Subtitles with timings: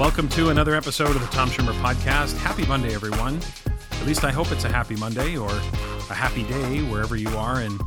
[0.00, 2.34] Welcome to another episode of the Tom Schimmer Podcast.
[2.38, 3.38] Happy Monday, everyone.
[3.66, 7.60] At least I hope it's a happy Monday or a happy day wherever you are
[7.60, 7.78] and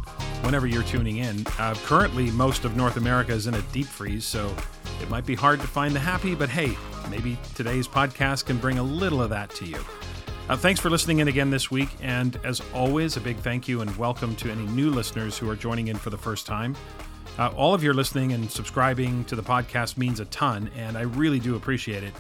[0.44, 1.44] whenever you're tuning in.
[1.58, 4.56] Uh, currently, most of North America is in a deep freeze, so
[5.02, 6.78] it might be hard to find the happy, but hey,
[7.10, 9.84] maybe today's podcast can bring a little of that to you.
[10.50, 13.82] Uh, thanks for listening in again this week, and as always, a big thank you
[13.82, 16.76] and welcome to any new listeners who are joining in for the first time.
[17.40, 21.02] Uh, all of your listening and subscribing to the podcast means a ton, and I
[21.02, 22.14] really do appreciate it.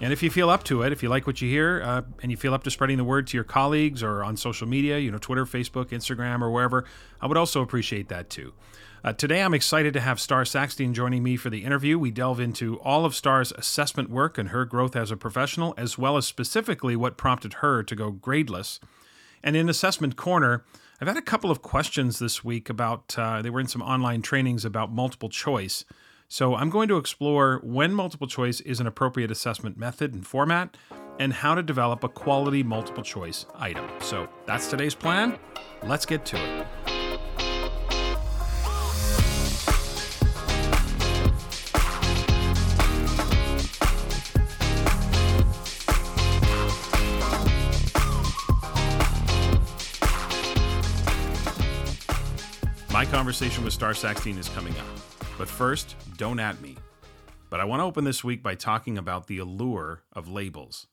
[0.00, 2.30] And if you feel up to it, if you like what you hear, uh, and
[2.32, 5.12] you feel up to spreading the word to your colleagues or on social media, you
[5.12, 6.84] know, Twitter, Facebook, Instagram, or wherever,
[7.20, 8.52] I would also appreciate that too.
[9.04, 11.96] Uh, today, I'm excited to have Starr Sackstein joining me for the interview.
[11.96, 15.96] We delve into all of Starr's assessment work and her growth as a professional, as
[15.96, 18.80] well as specifically what prompted her to go gradeless.
[19.40, 20.64] And in Assessment Corner,
[21.02, 24.22] I've had a couple of questions this week about, uh, they were in some online
[24.22, 25.84] trainings about multiple choice.
[26.28, 30.76] So I'm going to explore when multiple choice is an appropriate assessment method and format,
[31.18, 33.84] and how to develop a quality multiple choice item.
[33.98, 35.40] So that's today's plan.
[35.82, 36.91] Let's get to it.
[53.22, 54.86] Conversation with Starr Sackstein is coming up.
[55.38, 56.76] But first, don't at me.
[57.50, 60.88] But I want to open this week by talking about the allure of labels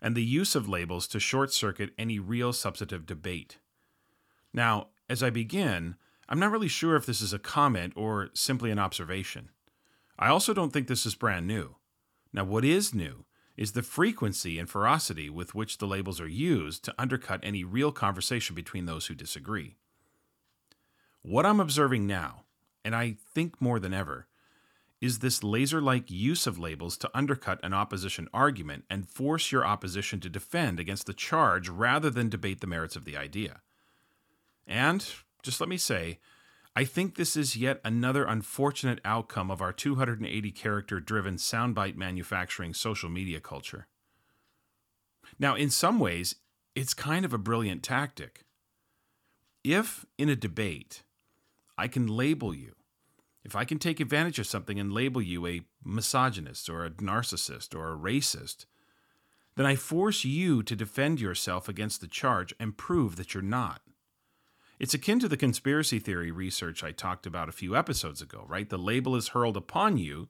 [0.00, 3.58] and the use of labels to short circuit any real substantive debate.
[4.50, 8.70] Now, as I begin, I'm not really sure if this is a comment or simply
[8.70, 9.50] an observation.
[10.18, 11.76] I also don't think this is brand new.
[12.32, 13.26] Now, what is new
[13.58, 17.92] is the frequency and ferocity with which the labels are used to undercut any real
[17.92, 19.76] conversation between those who disagree.
[21.26, 22.42] What I'm observing now,
[22.84, 24.26] and I think more than ever,
[25.00, 29.64] is this laser like use of labels to undercut an opposition argument and force your
[29.64, 33.62] opposition to defend against the charge rather than debate the merits of the idea.
[34.66, 35.02] And,
[35.42, 36.18] just let me say,
[36.76, 42.74] I think this is yet another unfortunate outcome of our 280 character driven soundbite manufacturing
[42.74, 43.86] social media culture.
[45.38, 46.34] Now, in some ways,
[46.74, 48.44] it's kind of a brilliant tactic.
[49.64, 51.02] If, in a debate,
[51.76, 52.74] I can label you.
[53.44, 57.74] If I can take advantage of something and label you a misogynist or a narcissist
[57.74, 58.64] or a racist,
[59.56, 63.82] then I force you to defend yourself against the charge and prove that you're not.
[64.78, 68.68] It's akin to the conspiracy theory research I talked about a few episodes ago, right?
[68.68, 70.28] The label is hurled upon you,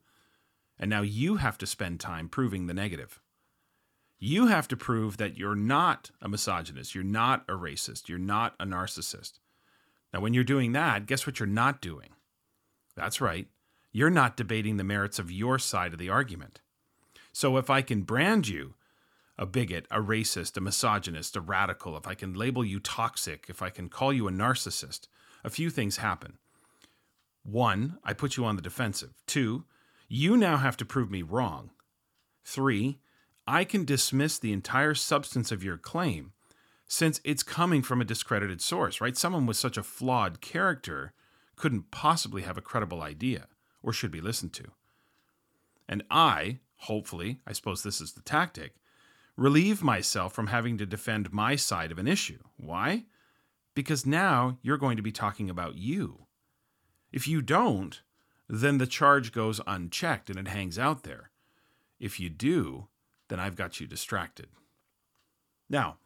[0.77, 3.19] and now you have to spend time proving the negative.
[4.19, 8.55] You have to prove that you're not a misogynist, you're not a racist, you're not
[8.59, 9.39] a narcissist.
[10.15, 12.07] Now, when you're doing that, guess what you're not doing?
[12.95, 13.49] That's right,
[13.91, 16.61] you're not debating the merits of your side of the argument.
[17.33, 18.75] So if I can brand you
[19.37, 23.61] a bigot, a racist, a misogynist, a radical, if I can label you toxic, if
[23.61, 25.09] I can call you a narcissist,
[25.43, 26.37] a few things happen.
[27.43, 29.21] One, I put you on the defensive.
[29.27, 29.65] Two,
[30.07, 31.71] you now have to prove me wrong.
[32.45, 32.99] Three,
[33.45, 36.31] I can dismiss the entire substance of your claim
[36.87, 39.17] since it's coming from a discredited source, right?
[39.17, 41.13] Someone with such a flawed character
[41.55, 43.47] couldn't possibly have a credible idea
[43.81, 44.65] or should be listened to.
[45.87, 48.75] And I, hopefully, I suppose this is the tactic,
[49.37, 52.39] relieve myself from having to defend my side of an issue.
[52.57, 53.05] Why?
[53.73, 56.25] Because now you're going to be talking about you.
[57.11, 58.01] If you don't,
[58.47, 61.31] then the charge goes unchecked and it hangs out there.
[61.99, 62.87] If you do,
[63.27, 64.47] then I've got you distracted.
[65.69, 65.97] Now,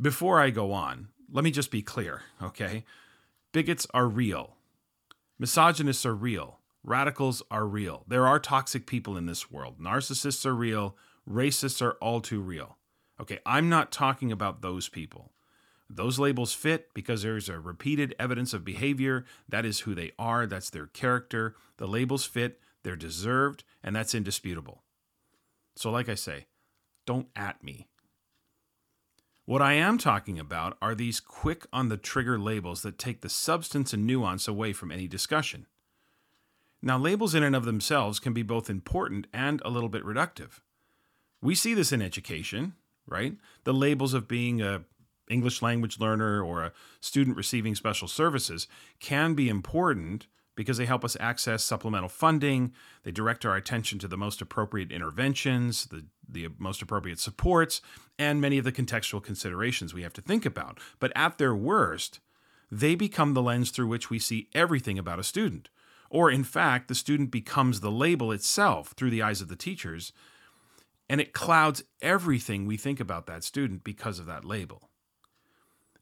[0.00, 2.84] before I go on, let me just be clear, okay?
[3.52, 4.56] Bigots are real.
[5.38, 6.60] Misogynists are real.
[6.84, 8.04] Radicals are real.
[8.08, 9.78] There are toxic people in this world.
[9.78, 10.96] Narcissists are real.
[11.28, 12.78] Racists are all too real.
[13.20, 15.32] Okay, I'm not talking about those people.
[15.88, 19.24] Those labels fit because there's a repeated evidence of behavior.
[19.48, 21.54] That is who they are, that's their character.
[21.76, 24.82] The labels fit, they're deserved, and that's indisputable.
[25.76, 26.46] So, like I say,
[27.06, 27.88] don't at me.
[29.44, 33.28] What I am talking about are these quick on the trigger labels that take the
[33.28, 35.66] substance and nuance away from any discussion.
[36.80, 40.60] Now, labels in and of themselves can be both important and a little bit reductive.
[41.40, 42.74] We see this in education,
[43.06, 43.36] right?
[43.64, 44.84] The labels of being a
[45.28, 48.68] English language learner or a student receiving special services
[49.00, 52.72] can be important because they help us access supplemental funding.
[53.02, 57.80] They direct our attention to the most appropriate interventions, the, the most appropriate supports,
[58.18, 60.78] and many of the contextual considerations we have to think about.
[60.98, 62.20] But at their worst,
[62.70, 65.68] they become the lens through which we see everything about a student.
[66.10, 70.12] Or, in fact, the student becomes the label itself through the eyes of the teachers.
[71.12, 74.88] and it clouds everything we think about that student because of that label.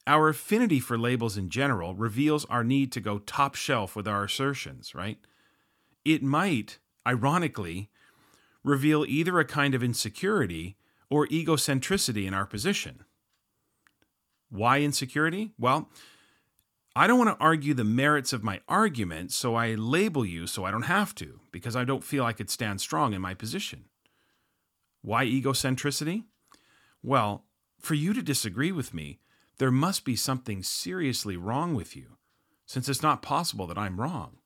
[0.07, 4.23] Our affinity for labels in general reveals our need to go top shelf with our
[4.23, 5.19] assertions, right?
[6.05, 7.91] It might, ironically,
[8.63, 10.77] reveal either a kind of insecurity
[11.11, 13.05] or egocentricity in our position.
[14.49, 15.53] Why insecurity?
[15.59, 15.91] Well,
[16.97, 20.65] I don't want to argue the merits of my argument, so I label you so
[20.65, 23.85] I don't have to, because I don't feel I could stand strong in my position.
[25.03, 26.25] Why egocentricity?
[27.03, 27.45] Well,
[27.79, 29.21] for you to disagree with me,
[29.59, 32.17] there must be something seriously wrong with you,
[32.67, 34.39] since it's not possible that I'm wrong.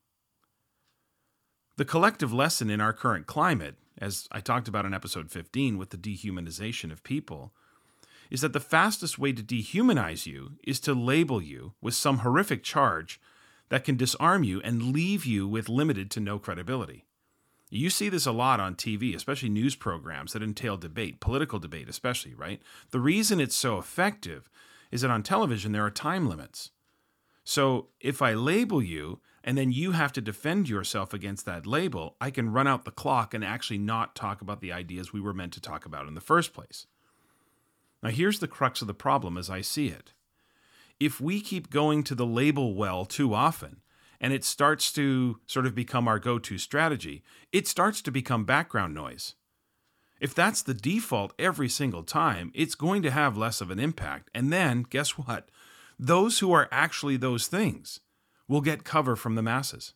[1.76, 5.91] The collective lesson in our current climate, as I talked about in episode 15 with
[5.91, 7.52] the dehumanization of people,
[8.31, 12.62] is that the fastest way to dehumanize you is to label you with some horrific
[12.62, 13.20] charge
[13.69, 17.05] that can disarm you and leave you with limited to no credibility.
[17.70, 21.88] You see this a lot on TV, especially news programs that entail debate, political debate
[21.88, 22.61] especially, right?
[22.91, 24.49] The reason it's so effective
[24.91, 26.70] is that on television there are time limits.
[27.43, 32.17] So if I label you and then you have to defend yourself against that label,
[32.19, 35.35] I can run out the clock and actually not talk about the ideas we were
[35.35, 36.87] meant to talk about in the first place.
[38.02, 40.14] Now, here's the crux of the problem as I see it.
[40.99, 43.82] If we keep going to the label well too often,
[44.19, 48.46] and it starts to sort of become our go to strategy, it starts to become
[48.46, 49.35] background noise.
[50.20, 54.31] If that's the default every single time, it's going to have less of an impact.
[54.35, 55.50] And then, guess what?
[55.99, 58.00] Those who are actually those things
[58.49, 59.94] will get cover from the masses.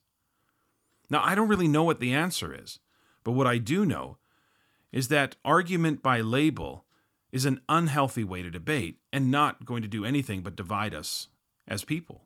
[1.10, 2.78] Now, I don't really know what the answer is,
[3.24, 4.18] but what I do know
[4.92, 6.84] is that argument by label
[7.30, 11.28] is an unhealthy way to debate and not going to do anything but divide us
[11.66, 12.24] as people.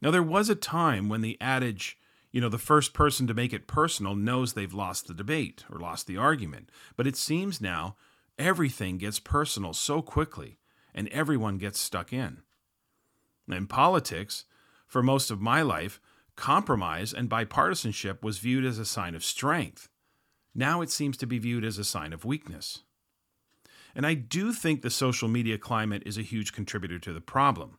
[0.00, 1.98] Now, there was a time when the adage,
[2.30, 5.80] you know, the first person to make it personal knows they've lost the debate or
[5.80, 6.70] lost the argument.
[6.96, 7.96] But it seems now
[8.38, 10.58] everything gets personal so quickly
[10.94, 12.42] and everyone gets stuck in.
[13.48, 14.44] In politics,
[14.88, 16.00] for most of my life,
[16.34, 19.88] compromise and bipartisanship was viewed as a sign of strength.
[20.54, 22.80] Now it seems to be viewed as a sign of weakness.
[23.94, 27.78] And I do think the social media climate is a huge contributor to the problem.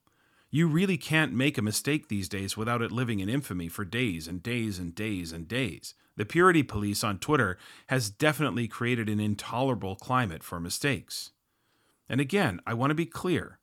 [0.51, 4.27] You really can't make a mistake these days without it living in infamy for days
[4.27, 5.93] and days and days and days.
[6.15, 7.57] The purity police on Twitter
[7.87, 11.31] has definitely created an intolerable climate for mistakes.
[12.09, 13.59] And again, I want to be clear,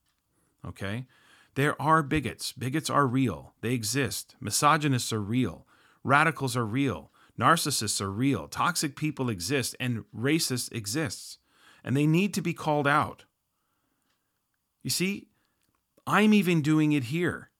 [0.65, 1.07] okay?
[1.57, 2.53] There are bigots.
[2.53, 3.55] Bigots are real.
[3.63, 4.37] They exist.
[4.41, 5.67] Misogynists are real.
[6.05, 7.11] Radicals are real.
[7.39, 8.47] Narcissists are real.
[8.47, 11.39] Toxic people exist, and racists exists.
[11.83, 13.25] And they need to be called out.
[14.83, 15.29] You see,
[16.07, 17.51] I'm even doing it here.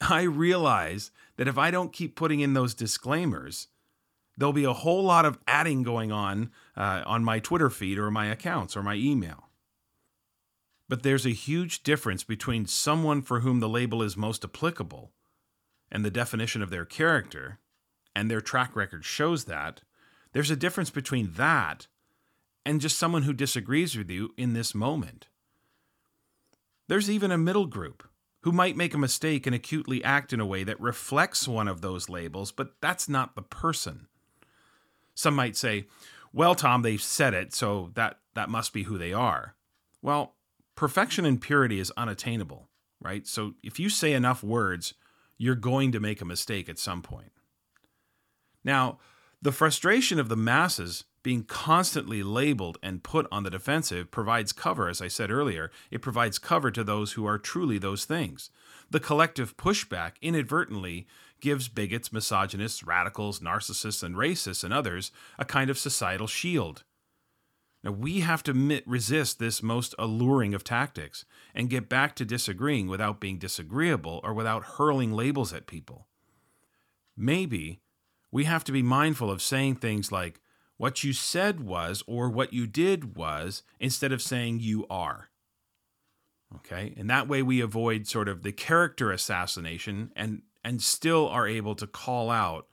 [0.00, 3.68] I realize that if I don't keep putting in those disclaimers,
[4.38, 8.10] there'll be a whole lot of adding going on uh, on my Twitter feed or
[8.10, 9.45] my accounts or my email.
[10.88, 15.12] But there's a huge difference between someone for whom the label is most applicable
[15.90, 17.58] and the definition of their character,
[18.14, 19.82] and their track record shows that.
[20.32, 21.86] There's a difference between that
[22.64, 25.28] and just someone who disagrees with you in this moment.
[26.88, 28.08] There's even a middle group
[28.42, 31.80] who might make a mistake and acutely act in a way that reflects one of
[31.80, 34.06] those labels, but that's not the person.
[35.14, 35.86] Some might say,
[36.32, 39.56] well, Tom, they've said it, so that, that must be who they are.
[40.00, 40.35] Well,
[40.76, 42.68] perfection and purity is unattainable,
[43.00, 43.26] right?
[43.26, 44.94] So if you say enough words,
[45.38, 47.32] you're going to make a mistake at some point.
[48.62, 48.98] Now,
[49.42, 54.88] the frustration of the masses being constantly labeled and put on the defensive provides cover,
[54.88, 58.50] as I said earlier, it provides cover to those who are truly those things.
[58.90, 61.06] The collective pushback inadvertently
[61.40, 66.84] gives bigots, misogynists, radicals, narcissists, and racists, and others a kind of societal shield.
[67.86, 71.24] Now, we have to resist this most alluring of tactics
[71.54, 76.08] and get back to disagreeing without being disagreeable or without hurling labels at people.
[77.16, 77.82] Maybe
[78.32, 80.40] we have to be mindful of saying things like,
[80.78, 85.28] what you said was or what you did was instead of saying you are.
[86.56, 86.92] Okay?
[86.96, 91.76] And that way we avoid sort of the character assassination and and still are able
[91.76, 92.66] to call out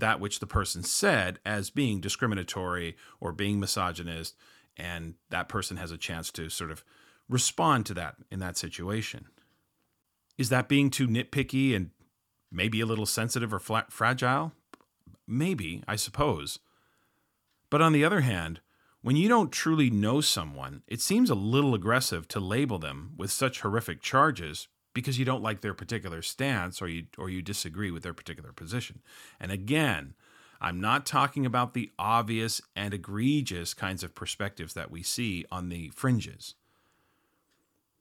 [0.00, 4.36] that which the person said as being discriminatory or being misogynist
[4.76, 6.84] and that person has a chance to sort of
[7.28, 9.26] respond to that in that situation.
[10.38, 11.90] Is that being too nitpicky and
[12.50, 14.52] maybe a little sensitive or flat, fragile?
[15.26, 16.58] Maybe, I suppose.
[17.68, 18.60] But on the other hand,
[19.02, 23.30] when you don't truly know someone, it seems a little aggressive to label them with
[23.30, 27.90] such horrific charges because you don't like their particular stance or you or you disagree
[27.90, 29.00] with their particular position.
[29.38, 30.14] And again,
[30.60, 35.68] I'm not talking about the obvious and egregious kinds of perspectives that we see on
[35.68, 36.54] the fringes.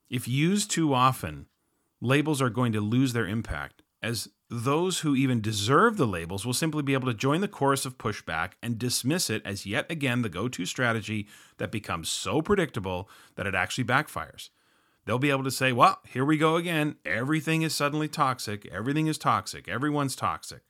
[0.09, 1.45] If used too often,
[2.01, 6.53] labels are going to lose their impact, as those who even deserve the labels will
[6.53, 10.23] simply be able to join the chorus of pushback and dismiss it as yet again
[10.23, 11.27] the go to strategy
[11.57, 14.49] that becomes so predictable that it actually backfires.
[15.09, 16.97] They'll be able to say, well, here we go again.
[17.03, 18.67] Everything is suddenly toxic.
[18.67, 19.67] Everything is toxic.
[19.67, 20.61] Everyone's toxic.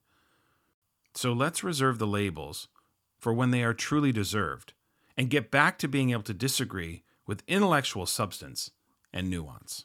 [1.14, 2.70] So let's reserve the labels
[3.18, 4.72] for when they are truly deserved
[5.18, 8.72] and get back to being able to disagree with intellectual substance
[9.12, 9.84] and nuance.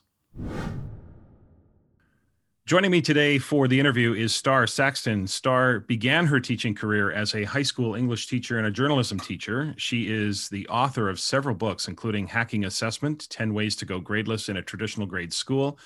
[2.66, 5.28] Joining me today for the interview is Starr Sackstein.
[5.28, 9.74] Starr began her teaching career as a high school English teacher and a journalism teacher.
[9.76, 14.48] She is the author of several books, including Hacking Assessment 10 Ways to Go Gradeless
[14.48, 15.78] in a Traditional Grade School.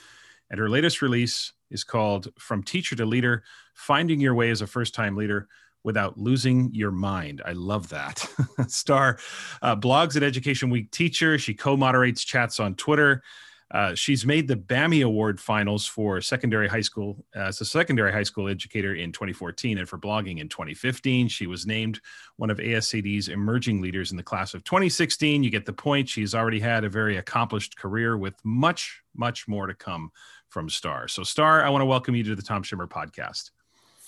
[0.51, 3.43] And her latest release is called From Teacher to Leader
[3.75, 5.49] Finding Your Way as a First Time Leader
[5.83, 7.43] Without Losing Your Mind.
[7.45, 8.25] I love that.
[8.69, 9.19] Starr
[9.63, 11.41] uh, blogs at Education Week Teacher.
[11.41, 13.25] She co moderates chats on Twitter.
[13.71, 18.23] Uh, she's made the Bammy Award finals for secondary high school as a secondary high
[18.23, 21.29] school educator in 2014 and for blogging in 2015.
[21.29, 22.01] She was named
[22.37, 25.43] one of ASCD's emerging leaders in the class of 2016.
[25.43, 26.09] You get the point.
[26.09, 30.13] She's already had a very accomplished career with much, much more to come
[30.49, 31.09] from Starr.
[31.09, 33.51] So, Starr, I want to welcome you to the Tom Schimmer podcast.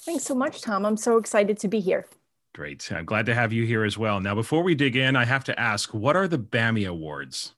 [0.06, 0.86] Thanks so much, Tom.
[0.86, 2.06] I'm so excited to be here.
[2.54, 2.90] Great.
[2.90, 4.20] I'm glad to have you here as well.
[4.20, 7.54] Now, before we dig in, I have to ask what are the Bammy Awards?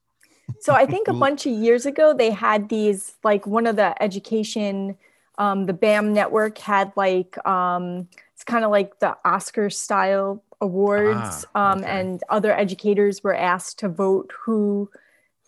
[0.60, 4.00] So I think a bunch of years ago they had these like one of the
[4.02, 4.96] education,
[5.38, 11.44] um, the BAM network had like um, it's kind of like the Oscar style awards,
[11.54, 14.90] ah, um, and other educators were asked to vote who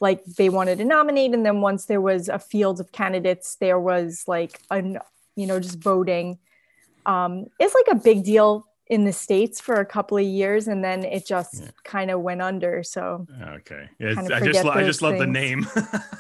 [0.01, 3.79] like they wanted to nominate, and then once there was a field of candidates, there
[3.79, 4.99] was like an
[5.37, 6.39] you know just voting.
[7.07, 10.85] Um, it's like a big deal in the states for a couple of years and
[10.85, 11.71] then it just yeah.
[11.85, 13.89] kind of went under so okay.
[14.01, 15.67] i just i just love the name.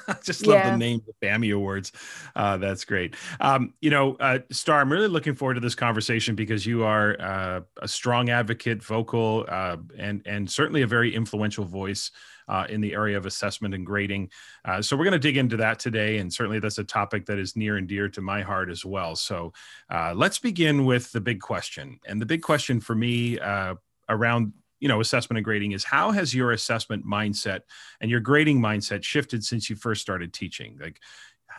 [0.08, 0.70] I just love yeah.
[0.70, 1.92] the name the bammy awards.
[2.34, 3.16] Uh, that's great.
[3.40, 7.20] Um, you know uh, star i'm really looking forward to this conversation because you are
[7.20, 12.10] uh, a strong advocate vocal uh, and and certainly a very influential voice
[12.48, 14.30] uh, in the area of assessment and grading.
[14.64, 17.38] Uh, so we're going to dig into that today, and certainly that's a topic that
[17.38, 19.16] is near and dear to my heart as well.
[19.16, 19.52] So
[19.90, 23.74] uh, let's begin with the big question, and the big question for me uh,
[24.08, 27.60] around you know assessment and grading is how has your assessment mindset
[28.00, 31.00] and your grading mindset shifted since you first started teaching like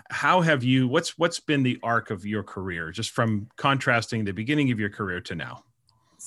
[0.10, 4.32] how have you what's what's been the arc of your career just from contrasting the
[4.32, 5.64] beginning of your career to now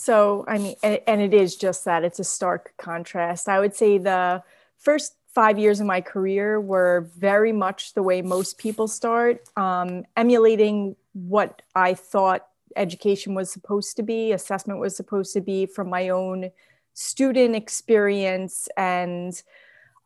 [0.00, 3.48] so, I mean, and, and it is just that it's a stark contrast.
[3.48, 4.44] I would say the
[4.78, 10.04] first five years of my career were very much the way most people start, um,
[10.16, 15.90] emulating what I thought education was supposed to be, assessment was supposed to be from
[15.90, 16.52] my own
[16.94, 18.68] student experience.
[18.76, 19.42] And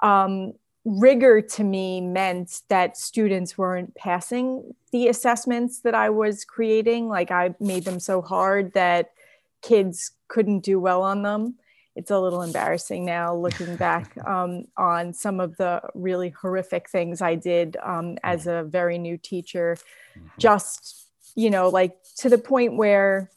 [0.00, 0.54] um,
[0.86, 7.08] rigor to me meant that students weren't passing the assessments that I was creating.
[7.08, 9.12] Like I made them so hard that
[9.62, 11.56] kids couldn't do well on them.
[11.94, 17.22] It's a little embarrassing now looking back um, on some of the really horrific things
[17.22, 19.76] I did um, as a very new teacher.
[20.16, 20.28] Mm-hmm.
[20.38, 23.30] Just, you know, like to the point where,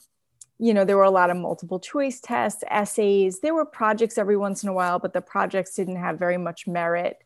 [0.58, 3.42] you know, there were a lot of multiple choice tests, essays.
[3.42, 6.66] There were projects every once in a while, but the projects didn't have very much
[6.66, 7.25] merit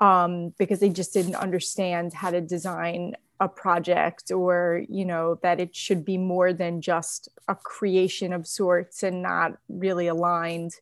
[0.00, 5.58] um, because they just didn't understand how to design a project or you know that
[5.58, 10.72] it should be more than just a creation of sorts and not really aligned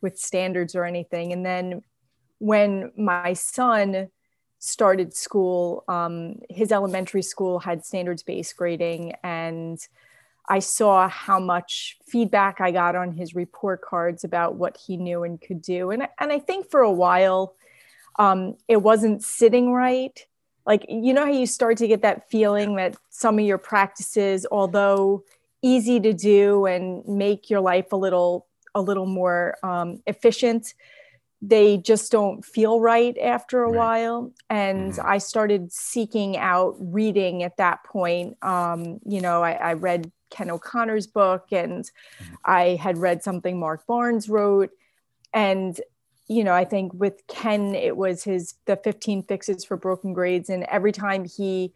[0.00, 1.32] with standards or anything.
[1.32, 1.82] And then
[2.38, 4.08] when my son
[4.58, 9.86] started school um, his elementary school had standards based grading and
[10.48, 15.22] i saw how much feedback i got on his report cards about what he knew
[15.22, 15.90] and could do.
[15.90, 17.54] And, and i think for a while
[18.18, 20.26] um, it wasn't sitting right
[20.66, 24.46] like you know how you start to get that feeling that some of your practices
[24.52, 25.24] although
[25.62, 30.74] easy to do and make your life a little a little more um, efficient
[31.40, 33.76] they just don't feel right after a right.
[33.76, 35.06] while and mm-hmm.
[35.06, 40.50] i started seeking out reading at that point um, you know I, I, read ken
[40.50, 42.34] o'connor's book and mm-hmm.
[42.44, 44.70] i had read something mark barnes wrote
[45.32, 45.80] and
[46.28, 50.50] you know, I think with Ken, it was his the 15 fixes for broken grades.
[50.50, 51.72] And every time he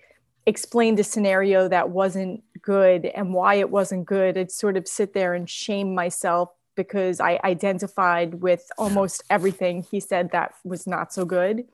[0.47, 5.14] explained a scenario that wasn't good and why it wasn't good, I'd sort of sit
[5.14, 11.12] there and shame myself because I identified with almost everything he said that was not
[11.12, 11.64] so good.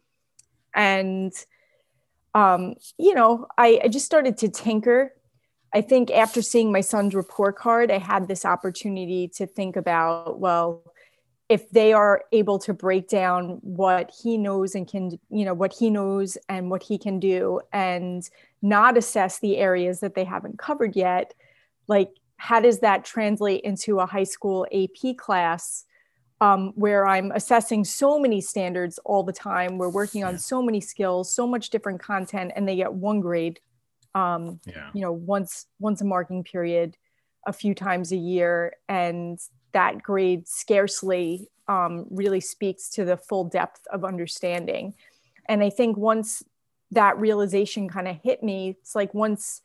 [0.75, 1.32] And
[2.35, 5.12] um, you know, I, I just started to tinker
[5.73, 10.40] I think after seeing my son's report card, I had this opportunity to think about,
[10.40, 10.82] well,
[11.49, 15.73] if they are able to break down what he knows and can, you know, what
[15.73, 18.28] he knows and what he can do and
[18.61, 21.33] not assess the areas that they haven't covered yet,
[21.87, 25.85] like how does that translate into a high school AP class
[26.40, 29.78] um, where I'm assessing so many standards all the time?
[29.78, 33.59] We're working on so many skills, so much different content, and they get one grade
[34.14, 34.90] um, yeah.
[34.95, 36.97] you know, once once a marking period,
[37.47, 39.38] a few times a year, and
[39.72, 44.94] that grade scarcely um, really speaks to the full depth of understanding.
[45.46, 46.42] And I think once
[46.90, 49.62] that realization kind of hit me, it's like once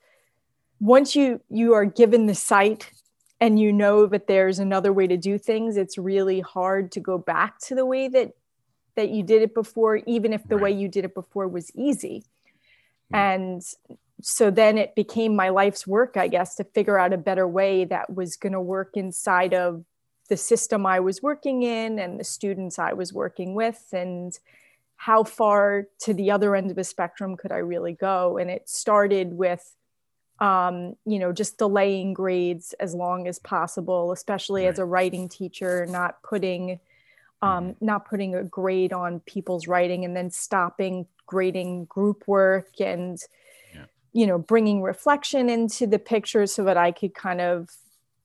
[0.79, 2.91] once you you are given the sight
[3.39, 7.17] and you know that there's another way to do things, it's really hard to go
[7.17, 8.33] back to the way that
[8.95, 10.63] that you did it before, even if the right.
[10.63, 12.23] way you did it before was easy.
[13.13, 13.17] Mm.
[13.17, 13.61] And
[14.21, 17.85] so then it became my life's work, I guess, to figure out a better way
[17.85, 19.83] that was going to work inside of
[20.29, 24.37] the system I was working in and the students I was working with, and
[24.95, 28.37] how far to the other end of the spectrum could I really go.
[28.37, 29.75] And it started with,
[30.39, 34.71] um, you know, just delaying grades as long as possible, especially right.
[34.71, 36.79] as a writing teacher, not putting.
[37.41, 37.85] Um, mm-hmm.
[37.85, 43.19] not putting a grade on people's writing and then stopping grading group work and
[44.13, 47.69] you know bringing reflection into the picture so that i could kind of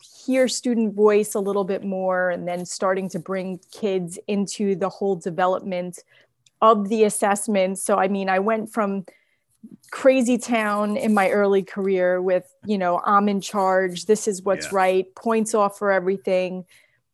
[0.01, 4.89] hear student voice a little bit more and then starting to bring kids into the
[4.89, 5.99] whole development
[6.61, 9.05] of the assessment so i mean i went from
[9.91, 14.67] crazy town in my early career with you know i'm in charge this is what's
[14.67, 14.77] yeah.
[14.77, 16.65] right points off for everything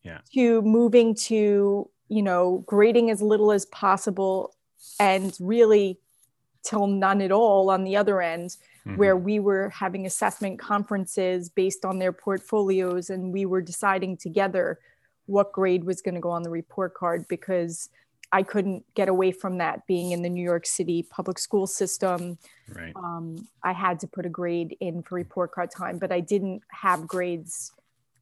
[0.03, 0.19] yeah.
[0.33, 4.55] to moving to you know grading as little as possible
[5.01, 5.99] and really
[6.65, 8.97] till none at all on the other end, mm-hmm.
[8.97, 14.79] where we were having assessment conferences based on their portfolios and we were deciding together
[15.27, 17.89] what grade was going to go on the report card because
[18.33, 22.37] I couldn't get away from that being in the New York City public school system.
[22.69, 22.93] Right.
[22.97, 26.63] Um, I had to put a grade in for report card time, but I didn't
[26.71, 27.73] have grades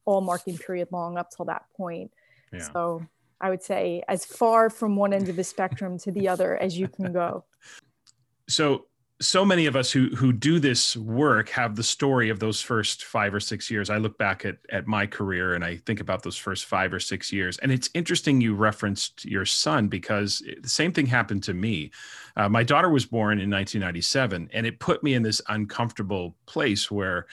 [0.05, 2.11] all marking period long up till that point.
[2.51, 2.59] Yeah.
[2.71, 3.05] So
[3.41, 6.77] I would say as far from one end of the spectrum to the other as
[6.77, 7.43] you can go.
[8.47, 8.85] so
[9.23, 13.05] so many of us who who do this work have the story of those first
[13.05, 13.89] five or six years.
[13.89, 16.99] I look back at at my career and I think about those first five or
[16.99, 17.57] six years.
[17.59, 21.91] And it's interesting you referenced your son because the same thing happened to me.
[22.35, 26.91] Uh, my daughter was born in 1997, and it put me in this uncomfortable place
[26.91, 27.27] where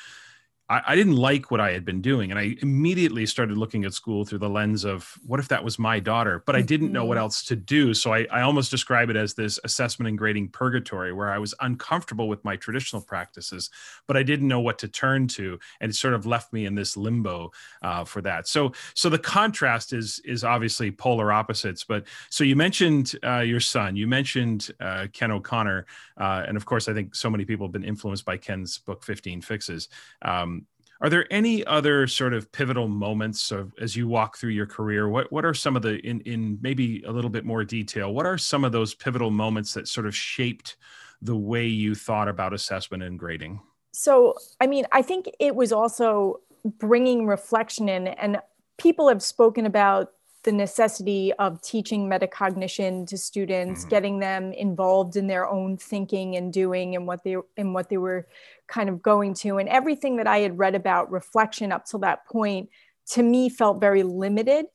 [0.71, 2.31] I, I, didn't like what I had been doing.
[2.31, 5.79] And I immediately started looking at school through the lens of what if that was
[5.79, 6.43] my daughter?
[6.47, 7.23] But I didn't know what mm-hmm.
[7.23, 7.93] else to do.
[7.93, 11.55] So I, I almost describe it as this assessment and grading purgatory where I was
[11.61, 13.69] uncomfortable with my traditional practices,
[14.07, 15.59] but I didn't know what to turn to.
[15.81, 17.51] And it sort of left me in this limbo
[17.83, 18.47] uh, for that.
[18.47, 21.83] So so the contrast is is obviously polar opposites.
[21.83, 25.87] But so you mentioned uh, your son, you mentioned uh, Ken O'Connor.
[26.17, 29.03] Uh, and of course, I think so many people have been influenced by Ken's book,
[29.03, 29.89] 15 Fixes.
[30.23, 30.60] Um,
[31.01, 35.09] are there any other sort of pivotal moments of, as you walk through your career?
[35.09, 38.13] What what are some of the in in maybe a little bit more detail?
[38.13, 40.77] What are some of those pivotal moments that sort of shaped
[41.23, 43.61] the way you thought about assessment and grading?
[43.93, 48.39] So, I mean, I think it was also bringing reflection in, and
[48.79, 53.91] people have spoken about the necessity of teaching metacognition to students, mm-hmm.
[53.91, 57.99] getting them involved in their own thinking and doing and what they and what they
[57.99, 58.27] were
[58.67, 59.59] kind of going to.
[59.59, 62.71] And everything that I had read about reflection up till that point
[63.11, 64.67] to me felt very limited.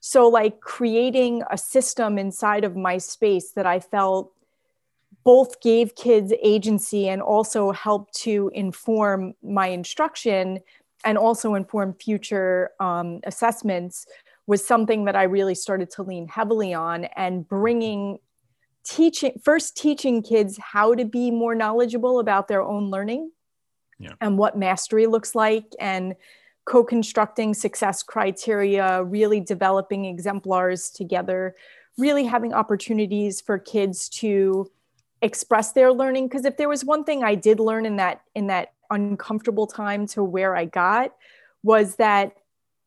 [0.00, 4.32] So like creating a system inside of my space that I felt
[5.24, 10.60] both gave kids agency and also helped to inform my instruction
[11.04, 14.06] and also inform future um, assessments
[14.50, 18.18] was something that I really started to lean heavily on and bringing
[18.84, 23.30] teaching first teaching kids how to be more knowledgeable about their own learning
[24.00, 24.14] yeah.
[24.20, 26.16] and what mastery looks like and
[26.64, 31.54] co-constructing success criteria really developing exemplars together
[31.96, 34.68] really having opportunities for kids to
[35.22, 38.48] express their learning because if there was one thing i did learn in that in
[38.48, 41.14] that uncomfortable time to where i got
[41.62, 42.32] was that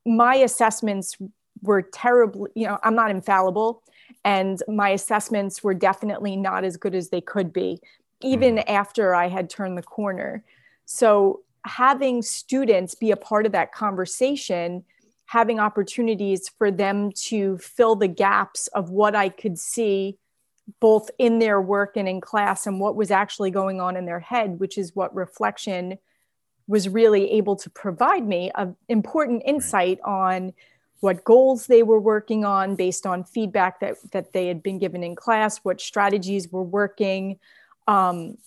[0.06, 1.16] my assessments
[1.64, 3.82] were terribly, you know, I'm not infallible.
[4.24, 7.80] And my assessments were definitely not as good as they could be,
[8.22, 8.64] even mm.
[8.68, 10.44] after I had turned the corner.
[10.86, 14.84] So having students be a part of that conversation,
[15.26, 20.18] having opportunities for them to fill the gaps of what I could see
[20.80, 24.20] both in their work and in class and what was actually going on in their
[24.20, 25.98] head, which is what reflection
[26.68, 30.54] was really able to provide me an important insight on
[31.04, 35.04] what goals they were working on based on feedback that, that they had been given
[35.04, 37.38] in class, what strategies were working,
[37.88, 38.38] um,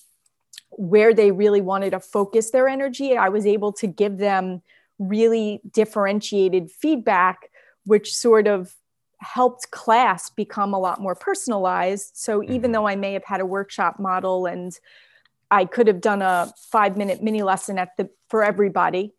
[0.70, 3.14] where they really wanted to focus their energy.
[3.14, 4.62] I was able to give them
[4.98, 7.50] really differentiated feedback,
[7.84, 8.74] which sort of
[9.18, 12.12] helped class become a lot more personalized.
[12.14, 12.72] So even mm-hmm.
[12.72, 14.72] though I may have had a workshop model and
[15.50, 19.12] I could have done a five minute mini lesson at the for everybody,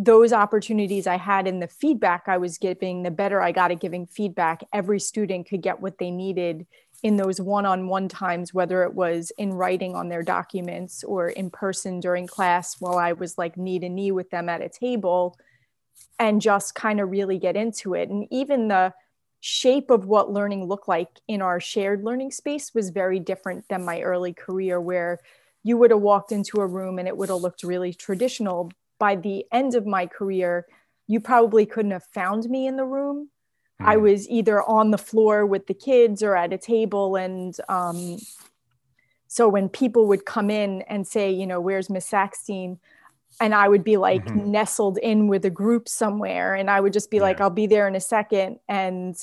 [0.00, 3.80] those opportunities I had in the feedback I was giving, the better I got at
[3.80, 6.68] giving feedback, every student could get what they needed
[7.02, 11.30] in those one on one times, whether it was in writing on their documents or
[11.30, 14.68] in person during class while I was like knee to knee with them at a
[14.68, 15.36] table
[16.20, 18.08] and just kind of really get into it.
[18.08, 18.94] And even the
[19.40, 23.84] shape of what learning looked like in our shared learning space was very different than
[23.84, 25.18] my early career, where
[25.64, 28.70] you would have walked into a room and it would have looked really traditional.
[28.98, 30.66] By the end of my career,
[31.06, 33.30] you probably couldn't have found me in the room
[33.80, 34.02] I hmm.
[34.02, 37.16] was either on the floor with the kids or at a table.
[37.16, 38.18] And um,
[39.28, 42.78] so when people would come in and say, you know, where's Miss Sackstein?
[43.40, 44.50] And I would be like mm-hmm.
[44.50, 46.54] nestled in with a group somewhere.
[46.54, 47.24] And I would just be yeah.
[47.24, 48.58] like, I'll be there in a second.
[48.68, 49.16] And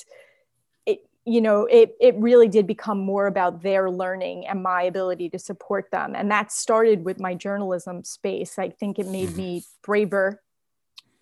[1.26, 5.40] you know, it, it really did become more about their learning and my ability to
[5.40, 6.14] support them.
[6.16, 8.60] And that started with my journalism space.
[8.60, 9.38] I think it made mm-hmm.
[9.38, 10.42] me braver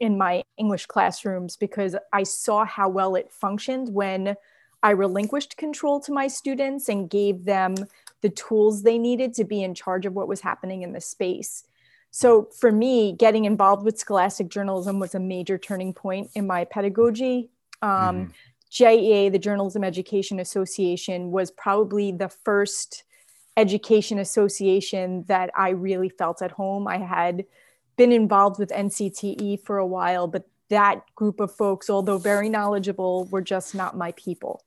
[0.02, 4.36] in my English classrooms because I saw how well it functioned when
[4.82, 7.76] I relinquished control to my students and gave them
[8.20, 11.64] the tools they needed to be in charge of what was happening in the space.
[12.12, 16.66] So for me, getting involved with scholastic journalism was a major turning point in my
[16.66, 17.50] pedagogy.
[17.82, 18.32] Um, mm.
[18.74, 23.04] JEA, the Journalism Education Association, was probably the first
[23.56, 26.88] education association that I really felt at home.
[26.88, 27.46] I had
[27.98, 33.26] been involved with NCTE for a while, but that group of folks, although very knowledgeable,
[33.26, 34.64] were just not my people.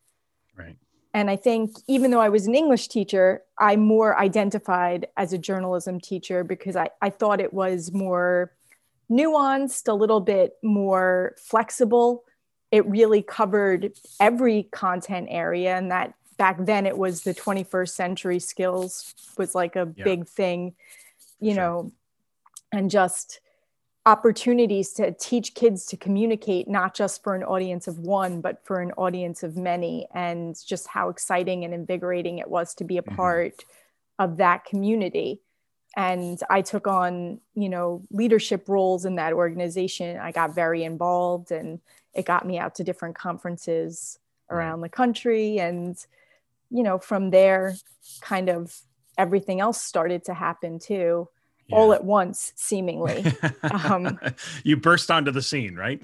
[0.54, 0.76] Right.
[1.12, 5.38] And I think even though I was an English teacher, I more identified as a
[5.38, 8.52] journalism teacher because I, I thought it was more
[9.10, 12.25] nuanced, a little bit more flexible.
[12.70, 15.76] It really covered every content area.
[15.76, 20.04] And that back then it was the 21st century skills was like a yeah.
[20.04, 20.74] big thing,
[21.40, 21.62] you sure.
[21.62, 21.92] know,
[22.72, 23.40] and just
[24.06, 28.80] opportunities to teach kids to communicate not just for an audience of one but for
[28.80, 33.02] an audience of many and just how exciting and invigorating it was to be a
[33.02, 33.16] mm-hmm.
[33.16, 33.64] part
[34.20, 35.40] of that community
[35.96, 41.50] and i took on you know leadership roles in that organization i got very involved
[41.50, 41.80] and
[42.16, 44.18] it got me out to different conferences
[44.50, 46.06] around the country and
[46.70, 47.74] you know from there
[48.20, 48.80] kind of
[49.18, 51.28] everything else started to happen too
[51.68, 51.76] yeah.
[51.76, 53.24] all at once, seemingly.
[53.84, 54.18] Um,
[54.64, 56.00] you burst onto the scene, right?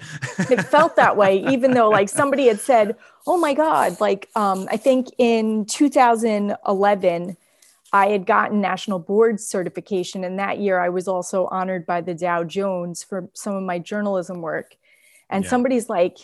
[0.49, 2.95] it felt that way, even though like somebody had said,
[3.25, 7.37] "Oh my God!" Like um, I think in 2011.
[7.95, 12.15] I had gotten national board certification, and that year I was also honored by the
[12.15, 14.77] Dow Jones for some of my journalism work.
[15.29, 15.49] And yeah.
[15.49, 16.17] somebody's like,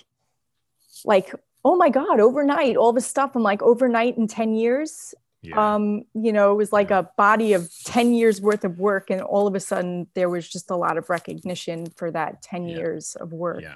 [1.05, 1.33] like,
[1.63, 3.35] oh my God, overnight, all this stuff.
[3.35, 5.13] I'm like, overnight in 10 years.
[5.41, 5.75] Yeah.
[5.75, 6.99] Um, you know, it was like yeah.
[6.99, 9.09] a body of 10 years worth of work.
[9.09, 12.67] And all of a sudden there was just a lot of recognition for that 10
[12.67, 12.77] yeah.
[12.77, 13.61] years of work.
[13.61, 13.75] Yeah.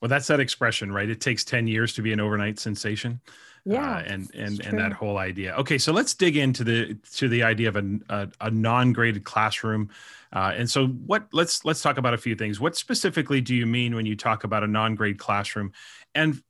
[0.00, 1.08] Well, that's that expression, right?
[1.08, 3.20] It takes 10 years to be an overnight sensation.
[3.68, 3.96] Yeah.
[3.96, 5.54] Uh, and and and that whole idea.
[5.56, 9.90] Okay, so let's dig into the to the idea of a, a, a non-graded classroom.
[10.32, 12.60] Uh, and so what let's let's talk about a few things.
[12.60, 15.72] What specifically do you mean when you talk about a non-grade classroom?
[16.14, 16.40] And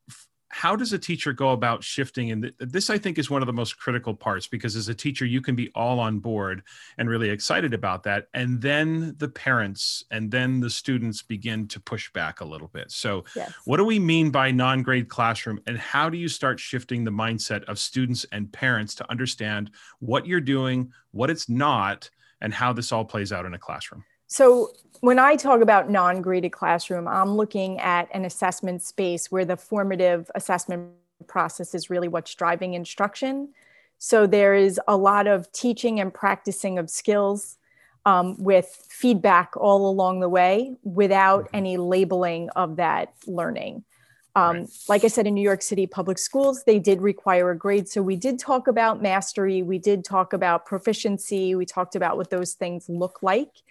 [0.56, 2.30] how does a teacher go about shifting?
[2.30, 5.26] And this i think is one of the most critical parts because as a teacher
[5.26, 6.62] you can be all on board
[6.96, 8.28] and really excited about that.
[8.32, 12.90] And then the parents and then the students begin to push back a little bit.
[12.90, 13.52] So yes.
[13.66, 15.60] what do we mean by non-grade classroom?
[15.66, 20.26] And how do you start shifting the mindset of students and parents to understand what
[20.26, 22.08] you're doing what it's not
[22.40, 26.22] and how this all plays out in a classroom so when I talk about non
[26.22, 30.90] graded classroom, I'm looking at an assessment space where the formative assessment
[31.26, 33.50] process is really what's driving instruction.
[33.98, 37.56] So there is a lot of teaching and practicing of skills
[38.04, 41.56] um, with feedback all along the way without mm-hmm.
[41.56, 43.84] any labeling of that learning.
[44.36, 44.68] Um, right.
[44.88, 47.88] Like I said, in New York City public schools, they did require a grade.
[47.88, 52.28] So we did talk about mastery, we did talk about proficiency, we talked about what
[52.28, 53.62] those things look like.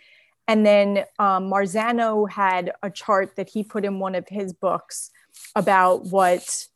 [0.48, 5.12] And then um, Marzano had a chart that he put in one of his books
[5.56, 6.68] about what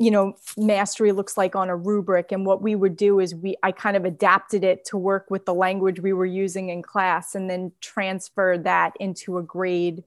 [0.00, 3.54] you know mastery looks like on a rubric and what we would do is we
[3.62, 7.34] i kind of adapted it to work with the language we were using in class
[7.34, 10.02] and then transferred that into a grade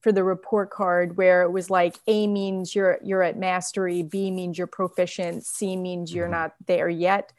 [0.00, 4.30] for the report card where it was like a means you're you're at mastery b
[4.30, 6.34] means you're proficient c means you're mm-hmm.
[6.34, 7.32] not there yet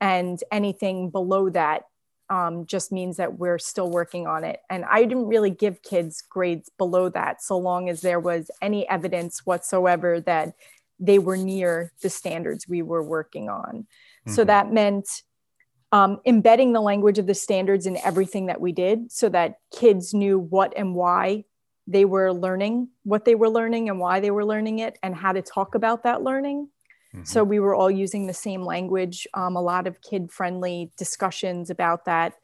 [0.00, 1.88] and anything below that
[2.30, 6.22] um, just means that we're still working on it and i didn't really give kids
[6.22, 10.54] grades below that so long as there was any evidence whatsoever that
[10.98, 13.86] they were near the standards we were working on.
[14.26, 14.32] Mm-hmm.
[14.32, 15.22] So that meant
[15.92, 20.14] um, embedding the language of the standards in everything that we did so that kids
[20.14, 21.44] knew what and why
[21.86, 25.32] they were learning what they were learning and why they were learning it and how
[25.32, 26.68] to talk about that learning.
[27.14, 27.24] Mm-hmm.
[27.24, 31.70] So we were all using the same language, um, a lot of kid friendly discussions
[31.70, 32.34] about that.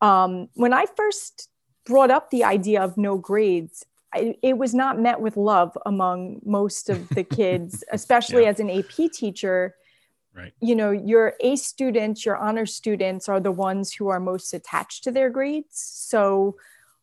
[0.00, 1.48] Um, when I first
[1.84, 6.40] brought up the idea of no grades, I, it was not met with love among
[6.44, 8.50] most of the kids, especially yeah.
[8.50, 9.74] as an AP teacher.
[10.34, 10.52] Right.
[10.60, 15.04] You know, your A students, your honor students are the ones who are most attached
[15.04, 15.78] to their grades.
[15.78, 16.56] So,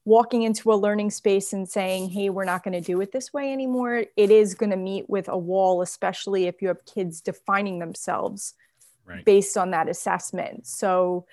[0.06, 3.34] walking into a learning space and saying, hey, we're not going to do it this
[3.34, 7.22] way anymore, it is going to meet with a wall, especially if you have kids
[7.22, 8.54] defining themselves
[9.06, 9.26] right.
[9.26, 10.68] based on that assessment.
[10.68, 11.26] So,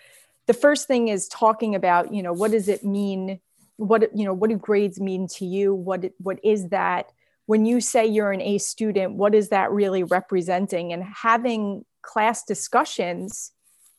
[0.47, 3.39] the first thing is talking about, you know, what does it mean
[3.77, 7.11] what you know what do grades mean to you what what is that
[7.47, 12.45] when you say you're an a student what is that really representing and having class
[12.45, 13.53] discussions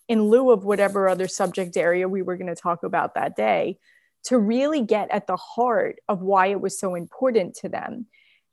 [0.08, 3.78] in lieu of whatever other subject area we were going to talk about that day
[4.24, 8.06] to really get at the heart of why it was so important to them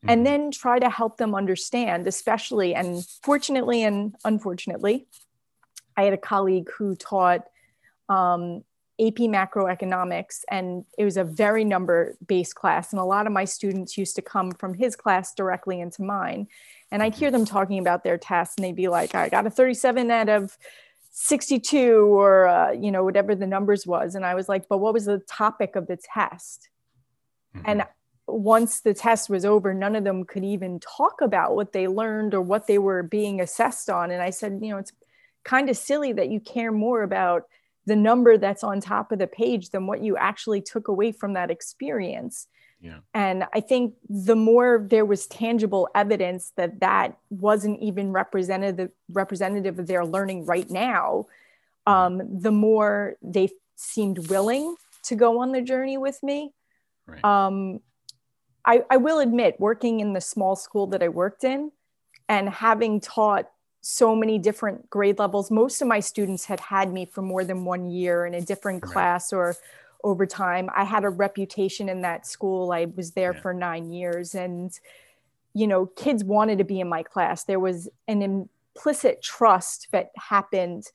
[0.02, 0.10] mm-hmm.
[0.10, 5.06] and then try to help them understand especially and fortunately and unfortunately
[5.96, 7.44] i had a colleague who taught
[8.08, 8.64] um,
[9.00, 12.92] AP macroeconomics, and it was a very number based class.
[12.92, 16.48] And a lot of my students used to come from his class directly into mine.
[16.90, 19.50] And I'd hear them talking about their tests, and they'd be like, I got a
[19.50, 20.58] 37 out of
[21.10, 24.14] 62, or, uh, you know, whatever the numbers was.
[24.14, 26.68] And I was like, but what was the topic of the test?
[27.56, 27.64] Mm-hmm.
[27.66, 27.84] And
[28.26, 32.32] once the test was over, none of them could even talk about what they learned
[32.32, 34.10] or what they were being assessed on.
[34.10, 34.92] And I said, you know, it's
[35.44, 37.44] kind of silly that you care more about
[37.86, 41.32] the number that's on top of the page than what you actually took away from
[41.32, 42.46] that experience.
[42.80, 43.00] Yeah.
[43.12, 49.78] And I think the more there was tangible evidence that that wasn't even representative representative
[49.78, 51.26] of their learning right now,
[51.86, 56.52] um, the more they seemed willing to go on the journey with me.
[57.06, 57.24] Right.
[57.24, 57.80] Um,
[58.64, 61.72] I, I will admit, working in the small school that I worked in
[62.28, 65.50] and having taught so many different grade levels.
[65.50, 68.82] Most of my students had had me for more than one year in a different
[68.82, 68.92] right.
[68.92, 69.56] class or
[70.04, 70.70] over time.
[70.74, 72.72] I had a reputation in that school.
[72.72, 73.40] I was there yeah.
[73.40, 74.72] for nine years and,
[75.54, 77.44] you know, kids wanted to be in my class.
[77.44, 80.86] There was an implicit trust that happened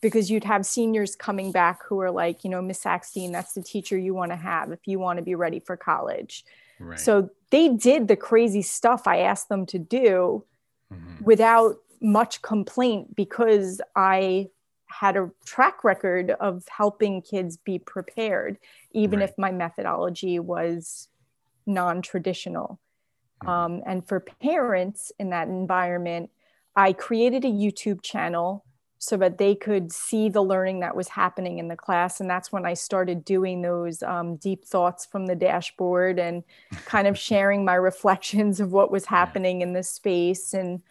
[0.00, 3.62] because you'd have seniors coming back who are like, you know, Miss Sackstein, that's the
[3.62, 6.44] teacher you want to have if you want to be ready for college.
[6.78, 7.00] Right.
[7.00, 10.44] So they did the crazy stuff I asked them to do
[10.92, 11.24] mm-hmm.
[11.24, 14.50] without much complaint because I
[14.88, 18.58] had a track record of helping kids be prepared,
[18.92, 19.28] even right.
[19.28, 21.08] if my methodology was
[21.66, 22.80] non traditional.
[23.44, 23.48] Mm-hmm.
[23.48, 26.30] Um, and for parents in that environment,
[26.74, 28.64] I created a YouTube channel
[28.98, 32.20] so that they could see the learning that was happening in the class.
[32.20, 36.42] And that's when I started doing those um, deep thoughts from the dashboard and
[36.84, 40.82] kind of sharing my reflections of what was happening in this space and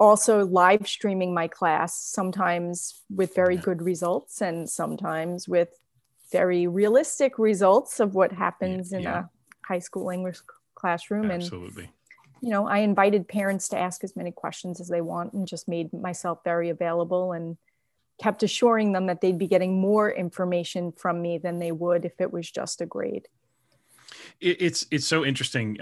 [0.00, 5.68] also live streaming my class, sometimes with very good results and sometimes with
[6.32, 9.18] very realistic results of what happens yeah, in yeah.
[9.18, 9.24] a
[9.66, 10.38] high school English
[10.74, 11.30] classroom.
[11.30, 11.84] Absolutely.
[11.84, 11.92] And,
[12.40, 15.68] you know, I invited parents to ask as many questions as they want and just
[15.68, 17.58] made myself very available and
[18.18, 22.14] kept assuring them that they'd be getting more information from me than they would if
[22.18, 23.28] it was just a grade
[24.40, 25.76] it's it's so interesting.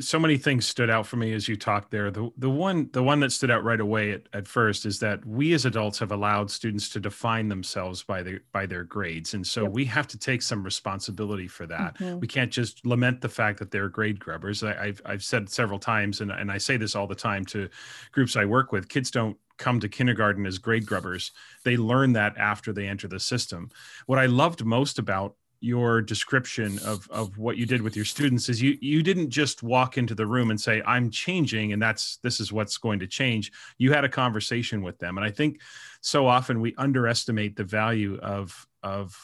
[0.00, 2.10] So many things stood out for me as you talked there.
[2.10, 5.24] The the one the one that stood out right away at, at first is that
[5.26, 9.46] we as adults have allowed students to define themselves by their by their grades, and
[9.46, 9.72] so yep.
[9.72, 11.98] we have to take some responsibility for that.
[11.98, 12.20] Mm-hmm.
[12.20, 14.62] We can't just lament the fact that they're grade grubbers.
[14.62, 17.68] I, have I've said several times, and and I say this all the time to
[18.12, 18.88] groups I work with.
[18.88, 21.32] Kids don't come to kindergarten as grade grubbers.
[21.64, 23.70] They learn that after they enter the system.
[24.06, 28.48] What I loved most about your description of of what you did with your students
[28.48, 32.18] is you you didn't just walk into the room and say i'm changing and that's
[32.18, 33.50] this is what's going to change.
[33.76, 35.60] You had a conversation with them and i think
[36.00, 39.16] so often we underestimate the value of of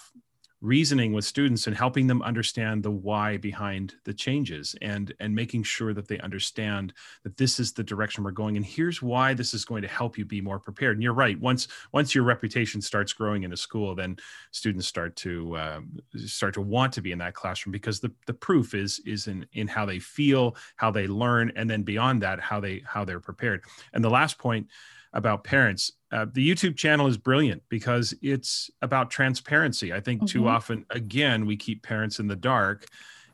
[0.64, 5.62] reasoning with students and helping them understand the why behind the changes and and making
[5.62, 9.52] sure that they understand that this is the direction we're going and here's why this
[9.52, 10.96] is going to help you be more prepared.
[10.96, 14.16] And you're right once once your reputation starts growing in a school then
[14.52, 18.32] students start to um, start to want to be in that classroom because the the
[18.32, 22.40] proof is is in in how they feel how they learn and then beyond that
[22.40, 23.62] how they how they're prepared.
[23.92, 24.68] And the last point
[25.14, 25.92] about parents.
[26.12, 29.92] Uh, the YouTube channel is brilliant because it's about transparency.
[29.92, 30.38] I think mm-hmm.
[30.38, 32.86] too often, again, we keep parents in the dark.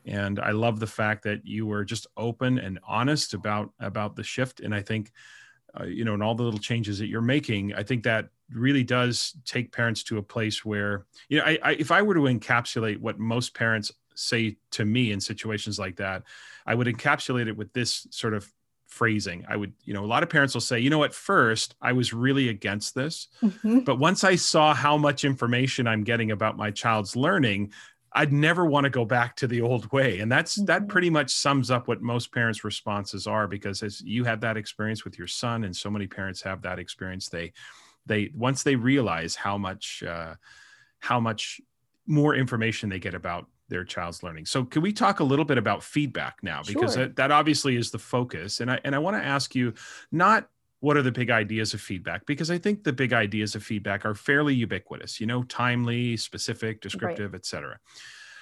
[0.05, 4.23] And I love the fact that you were just open and honest about about the
[4.23, 4.59] shift.
[4.59, 5.11] And I think,
[5.79, 8.83] uh, you know, and all the little changes that you're making, I think that really
[8.83, 12.21] does take parents to a place where, you know, I, I, if I were to
[12.21, 16.23] encapsulate what most parents say to me in situations like that,
[16.65, 18.51] I would encapsulate it with this sort of
[18.91, 19.45] phrasing.
[19.47, 21.93] I would, you know, a lot of parents will say, you know, at first I
[21.93, 23.79] was really against this, mm-hmm.
[23.79, 27.71] but once I saw how much information I'm getting about my child's learning,
[28.13, 30.19] I'd never want to go back to the old way.
[30.19, 30.65] And that's mm-hmm.
[30.65, 34.57] that pretty much sums up what most parents' responses are because as you have that
[34.57, 37.53] experience with your son, and so many parents have that experience, they
[38.05, 40.35] they once they realize how much uh,
[40.99, 41.61] how much
[42.05, 44.45] more information they get about their child's learning.
[44.45, 46.61] So, can we talk a little bit about feedback now?
[46.67, 47.07] Because sure.
[47.07, 48.59] that, that obviously is the focus.
[48.59, 49.73] And I and I want to ask you
[50.11, 50.47] not
[50.81, 54.05] what are the big ideas of feedback because I think the big ideas of feedback
[54.05, 55.19] are fairly ubiquitous.
[55.19, 57.39] You know, timely, specific, descriptive, right.
[57.39, 57.79] etc.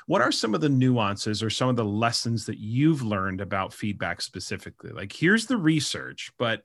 [0.08, 3.74] What are some of the nuances or some of the lessons that you've learned about
[3.74, 4.90] feedback specifically?
[4.90, 6.64] Like, here's the research, but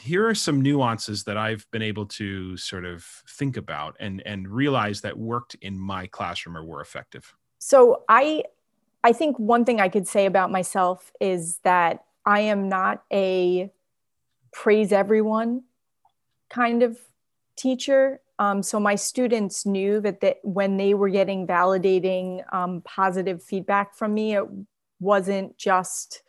[0.00, 4.48] here are some nuances that I've been able to sort of think about and and
[4.48, 7.34] realize that worked in my classroom or were effective.
[7.66, 8.44] So I
[9.02, 13.70] I think one thing I could say about myself is that I am not a
[14.52, 15.62] praise everyone
[16.50, 16.98] kind of
[17.56, 18.20] teacher.
[18.38, 23.94] Um, so my students knew that, that when they were getting validating um, positive feedback
[23.94, 24.44] from me, it
[25.00, 26.20] wasn't just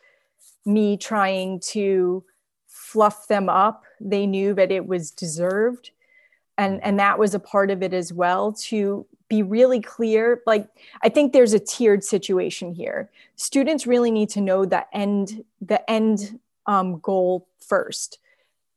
[0.64, 2.24] me trying to
[2.66, 3.84] fluff them up.
[4.00, 5.90] They knew that it was deserved.
[6.56, 10.68] And, and that was a part of it as well to be really clear like
[11.02, 13.10] i think there's a tiered situation here.
[13.36, 18.18] Students really need to know the end the end um, goal first.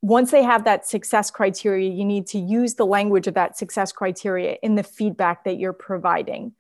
[0.02, 3.92] Once they have that success criteria you need to use the language of that success
[3.92, 6.54] criteria in the feedback that you're providing.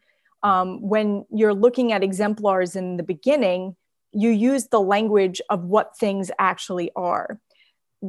[0.44, 3.76] Um, when you're looking at exemplars in the beginning
[4.12, 7.40] you use the language of what things actually are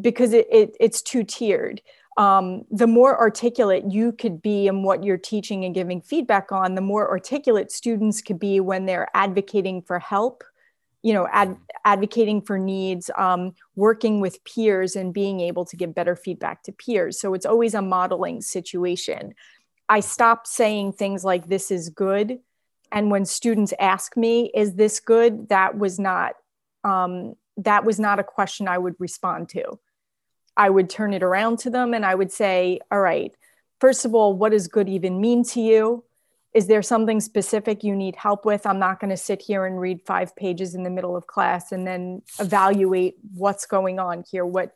[0.01, 1.83] because it, it it's two tiered
[2.21, 6.75] um, the more articulate you could be in what you're teaching and giving feedback on,
[6.75, 10.45] the more articulate students could be when they're advocating for help,
[11.03, 11.57] you know, ad-
[11.87, 16.73] advocating for needs, um, working with peers, and being able to give better feedback to
[16.73, 17.19] peers.
[17.19, 19.35] So it's always a modeling situation.
[19.89, 22.41] I stopped saying things like, this is good.
[22.93, 25.49] And when students ask me, is this good?
[25.49, 26.35] That was not.
[26.85, 29.79] Um, that was not a question I would respond to
[30.57, 33.33] I would turn it around to them and I would say, all right,
[33.81, 36.05] first of all, what does good even mean to you?
[36.53, 38.67] Is there something specific you need help with?
[38.67, 41.71] I'm not going to sit here and read five pages in the middle of class
[41.71, 44.45] and then evaluate what's going on here.
[44.45, 44.75] What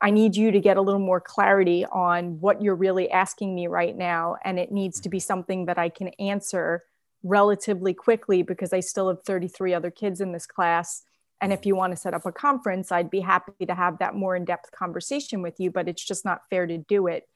[0.00, 3.66] I need you to get a little more clarity on what you're really asking me
[3.66, 4.36] right now.
[4.44, 6.84] And it needs to be something that I can answer
[7.22, 11.02] relatively quickly because I still have 33 other kids in this class
[11.40, 14.14] and if you want to set up a conference, I'd be happy to have that
[14.14, 17.28] more in depth conversation with you, but it's just not fair to do it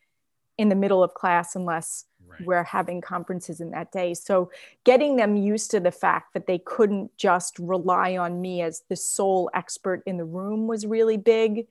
[0.57, 2.47] in the middle of class unless right.
[2.47, 4.15] we're having conferences in that day.
[4.15, 4.51] So,
[4.85, 8.97] getting them used to the fact that they couldn't just rely on me as the
[8.97, 11.67] sole expert in the room was really big.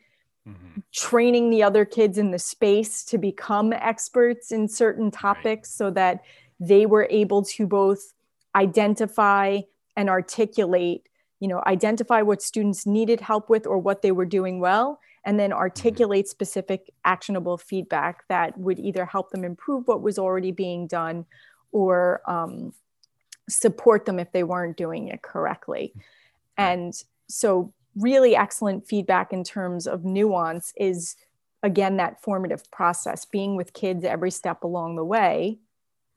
[0.48, 0.80] Mm-hmm.
[0.94, 5.78] Training the other kids in the space to become experts in certain topics right.
[5.78, 6.22] so that
[6.60, 8.13] they were able to both
[8.56, 9.60] identify
[9.96, 11.09] and articulate
[11.39, 15.39] you know identify what students needed help with or what they were doing well and
[15.39, 20.88] then articulate specific actionable feedback that would either help them improve what was already being
[20.88, 21.25] done
[21.71, 22.73] or um,
[23.49, 25.93] support them if they weren't doing it correctly.
[26.58, 26.93] And
[27.28, 31.15] so really excellent feedback in terms of nuance is
[31.63, 35.60] again that formative process being with kids every step along the way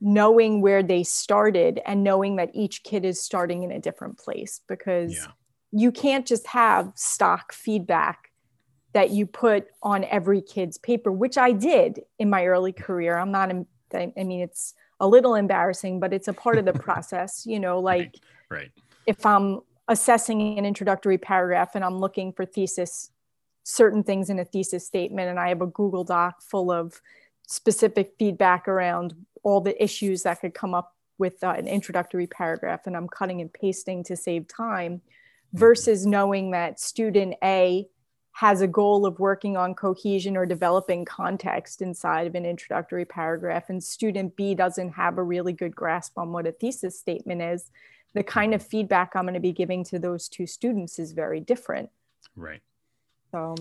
[0.05, 4.61] knowing where they started and knowing that each kid is starting in a different place
[4.67, 5.29] because yeah.
[5.71, 8.33] you can't just have stock feedback
[8.95, 13.31] that you put on every kid's paper which i did in my early career i'm
[13.31, 13.49] not
[13.95, 17.79] i mean it's a little embarrassing but it's a part of the process you know
[17.79, 18.19] like
[18.51, 18.71] right, right.
[19.07, 23.11] if i'm assessing an introductory paragraph and i'm looking for thesis
[23.63, 27.01] certain things in a thesis statement and i have a google doc full of
[27.47, 32.87] specific feedback around all the issues that could come up with uh, an introductory paragraph
[32.87, 35.03] and I'm cutting and pasting to save time
[35.53, 37.87] versus knowing that student A
[38.33, 43.69] has a goal of working on cohesion or developing context inside of an introductory paragraph
[43.69, 47.71] and student B doesn't have a really good grasp on what a thesis statement is,
[48.15, 51.41] the kind of feedback I'm going to be giving to those two students is very
[51.41, 51.91] different.
[52.35, 52.63] Right.
[53.33, 53.55] So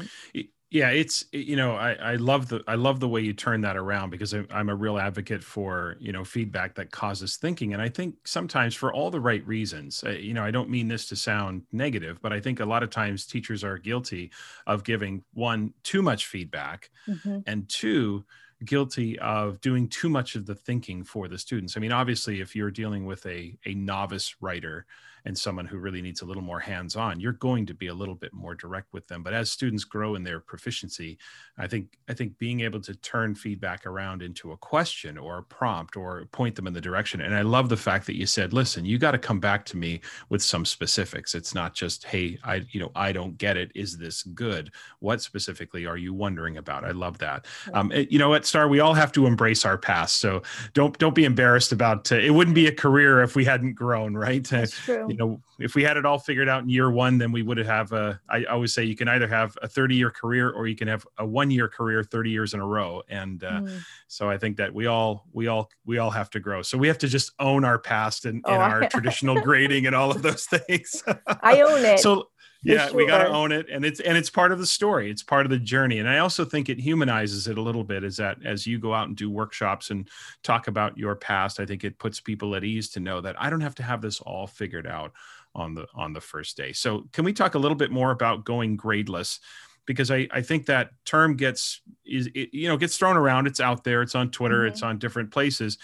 [0.72, 3.76] yeah it's you know i i love the i love the way you turn that
[3.76, 7.90] around because i'm a real advocate for you know feedback that causes thinking and i
[7.90, 11.62] think sometimes for all the right reasons you know i don't mean this to sound
[11.72, 14.32] negative but i think a lot of times teachers are guilty
[14.66, 17.40] of giving one too much feedback mm-hmm.
[17.46, 18.24] and two
[18.64, 22.56] guilty of doing too much of the thinking for the students i mean obviously if
[22.56, 24.86] you're dealing with a a novice writer
[25.26, 27.94] and someone who really needs a little more hands on, you're going to be a
[27.94, 29.24] little bit more direct with them.
[29.24, 31.18] But as students grow in their proficiency,
[31.58, 35.44] I think I think being able to turn feedback around into a question or a
[35.44, 37.22] prompt or point them in the direction.
[37.22, 39.78] And I love the fact that you said, listen, you got to come back to
[39.78, 41.36] me with some specifics.
[41.36, 43.72] It's not just, hey, I, you know, I don't get it.
[43.76, 44.72] Is this good?
[45.00, 46.84] What specifically are you wondering about?
[46.84, 47.46] I love that.
[47.74, 50.18] Um, it, you know what, Starr, we all have to embrace our past.
[50.18, 50.42] So
[50.74, 52.32] don't don't be embarrassed about uh, it.
[52.32, 54.44] Wouldn't be a career if we hadn't grown, right?
[54.48, 57.32] That's true you know, if we had it all figured out in year one, then
[57.32, 58.20] we would have a.
[58.30, 61.06] I always say you can either have a 30 year career or you can have
[61.18, 63.02] a one year career 30 years in a row.
[63.10, 63.82] And uh, mm.
[64.08, 66.62] so I think that we all, we all, we all have to grow.
[66.62, 69.96] So we have to just own our past and, oh, and our traditional grading and
[69.96, 71.04] all of those things.
[71.28, 72.00] I own it.
[72.12, 72.30] So
[72.64, 72.98] yeah sure.
[72.98, 75.10] we got to own it and it's and it's part of the story.
[75.10, 78.04] It's part of the journey and i also think it humanizes it a little bit
[78.04, 80.08] is that as you go out and do workshops and
[80.44, 83.50] talk about your past i think it puts people at ease to know that i
[83.50, 85.12] don't have to have this all figured out
[85.56, 86.72] on the on the first day.
[86.74, 89.40] So can we talk a little bit more about going gradeless?
[89.86, 93.48] Because I, I think that term gets is it, you know gets thrown around.
[93.48, 94.02] It's out there.
[94.02, 94.60] It's on twitter.
[94.60, 94.74] Mm-hmm.
[94.74, 95.78] it's on different places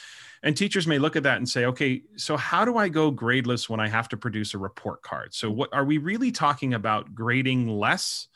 [0.44, 3.70] and teachers may look at that and say, okay, so how do I go gradeless
[3.70, 5.34] when I have to produce a report card?
[5.34, 8.28] So what are we really talking about grading less?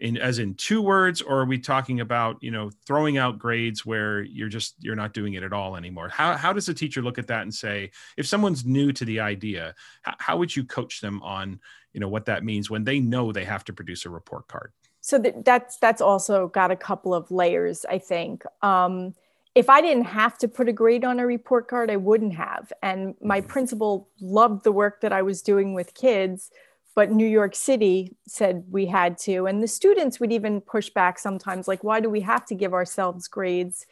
[0.00, 3.84] in as in two words or are we talking about you know throwing out grades
[3.84, 7.02] where you're just you're not doing it at all anymore how, how does a teacher
[7.02, 10.64] look at that and say if someone's new to the idea how, how would you
[10.64, 11.58] coach them on
[11.92, 14.72] you know what that means when they know they have to produce a report card
[15.00, 19.14] so that's that's also got a couple of layers i think um,
[19.58, 22.72] if I didn't have to put a grade on a report card, I wouldn't have.
[22.80, 23.48] And my mm-hmm.
[23.48, 26.52] principal loved the work that I was doing with kids,
[26.94, 29.46] but New York City said we had to.
[29.46, 32.72] And the students would even push back sometimes, like, why do we have to give
[32.72, 33.84] ourselves grades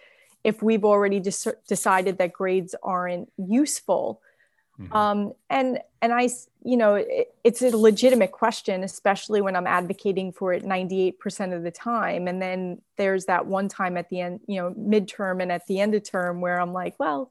[0.44, 4.20] if we've already de- decided that grades aren't useful?
[4.80, 4.92] Mm-hmm.
[4.92, 6.28] Um, and and I,
[6.62, 11.62] you know, it, it's a legitimate question, especially when I'm advocating for it 98% of
[11.62, 12.28] the time.
[12.28, 15.80] And then there's that one time at the end, you know, midterm and at the
[15.80, 17.30] end of term where I'm like, well,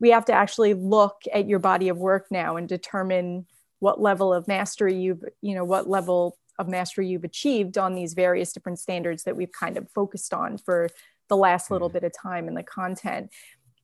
[0.00, 3.46] we have to actually look at your body of work now and determine
[3.78, 8.14] what level of mastery you've, you know, what level of mastery you've achieved on these
[8.14, 10.88] various different standards that we've kind of focused on for
[11.28, 11.94] the last little mm-hmm.
[11.94, 13.30] bit of time in the content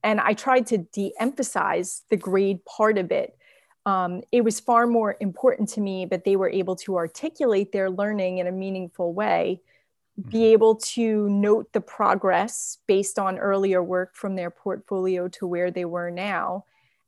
[0.02, 3.36] and I tried to de emphasize the grade part of it.
[3.86, 7.90] Um, it was far more important to me that they were able to articulate their
[7.90, 9.60] learning in a meaningful way,
[10.16, 10.36] be mm-hmm.
[10.36, 15.84] able to note the progress based on earlier work from their portfolio to where they
[15.84, 16.64] were now,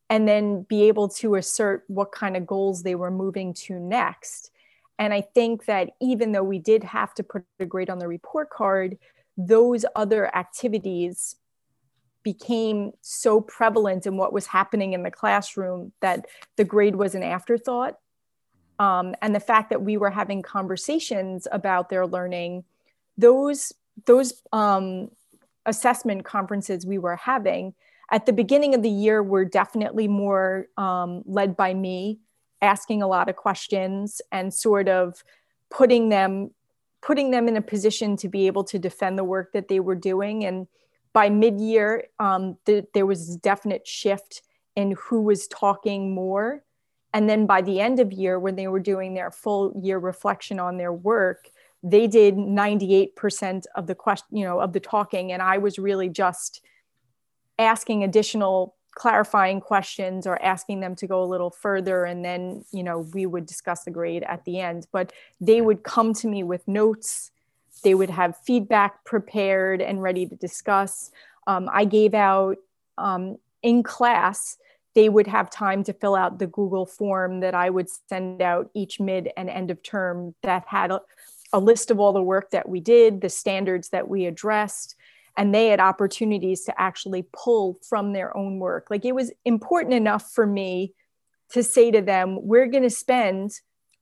[0.08, 4.50] and then be able to assert what kind of goals they were moving to next.
[4.98, 8.08] And I think that even though we did have to put a grade on the
[8.08, 8.98] report card,
[9.36, 11.36] those other activities
[12.22, 17.22] became so prevalent in what was happening in the classroom that the grade was an
[17.22, 17.96] afterthought.
[18.78, 22.64] Um, and the fact that we were having conversations about their learning,
[23.18, 23.72] those
[24.06, 25.10] those um,
[25.66, 27.74] assessment conferences we were having
[28.10, 32.18] at the beginning of the year were definitely more um, led by me,
[32.60, 35.22] asking a lot of questions and sort of
[35.70, 36.50] putting them
[37.02, 39.94] putting them in a position to be able to defend the work that they were
[39.94, 40.66] doing and
[41.12, 44.42] by mid-year um, th- there was a definite shift
[44.76, 46.64] in who was talking more.
[47.12, 50.60] And then by the end of year when they were doing their full year reflection
[50.60, 51.50] on their work
[51.82, 55.32] they did 98% of the question you know of the talking.
[55.32, 56.62] And i was really just
[57.58, 62.04] asking additional clarifying questions or asking them to go a little further.
[62.04, 64.86] And then you know we would discuss the grade at the end.
[64.92, 67.30] But they would come to me with notes
[67.82, 71.10] they would have feedback prepared and ready to discuss.
[71.46, 72.56] Um, I gave out
[72.98, 74.56] um, in class,
[74.94, 78.70] they would have time to fill out the Google form that I would send out
[78.74, 81.00] each mid and end of term that had a,
[81.52, 84.96] a list of all the work that we did, the standards that we addressed.
[85.36, 88.88] and they had opportunities to actually pull from their own work.
[88.90, 90.92] Like it was important enough for me
[91.50, 93.52] to say to them, we're going to spend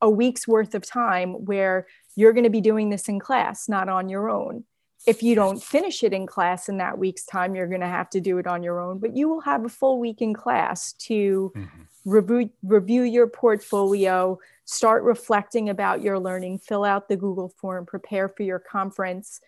[0.00, 1.86] a week's worth of time where
[2.18, 4.64] you're going to be doing this in class, not on your own.
[5.06, 8.10] If you don't finish it in class in that week's time, you're going to have
[8.10, 10.94] to do it on your own, but you will have a full week in class
[10.94, 11.82] to mm-hmm.
[12.04, 18.28] review, review your portfolio, start reflecting about your learning, fill out the Google form, prepare
[18.28, 19.40] for your conference.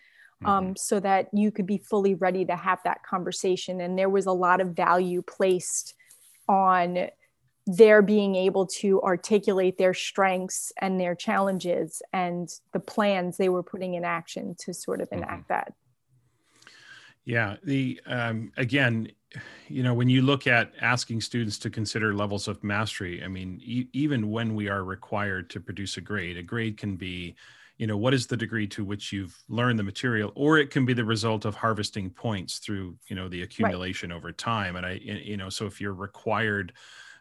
[0.43, 0.73] Um, mm-hmm.
[0.75, 3.79] so that you could be fully ready to have that conversation.
[3.79, 5.93] And there was a lot of value placed
[6.47, 7.09] on
[7.77, 13.63] their being able to articulate their strengths and their challenges and the plans they were
[13.63, 15.23] putting in action to sort of mm-hmm.
[15.23, 15.53] enact mm-hmm.
[15.53, 15.73] that.
[17.23, 19.11] Yeah, the um, again,
[19.67, 23.61] you know, when you look at asking students to consider levels of mastery, I mean,
[23.63, 27.35] e- even when we are required to produce a grade, a grade can be,
[27.77, 30.83] you know, what is the degree to which you've learned the material, or it can
[30.83, 34.17] be the result of harvesting points through, you know, the accumulation right.
[34.17, 34.75] over time.
[34.75, 36.73] And I, you know, so if you're required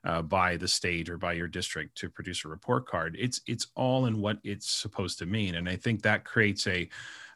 [0.04, 3.16] uh, by the state or by your district to produce a report card.
[3.18, 6.88] It's it's all in what it's supposed to mean, and I think that creates a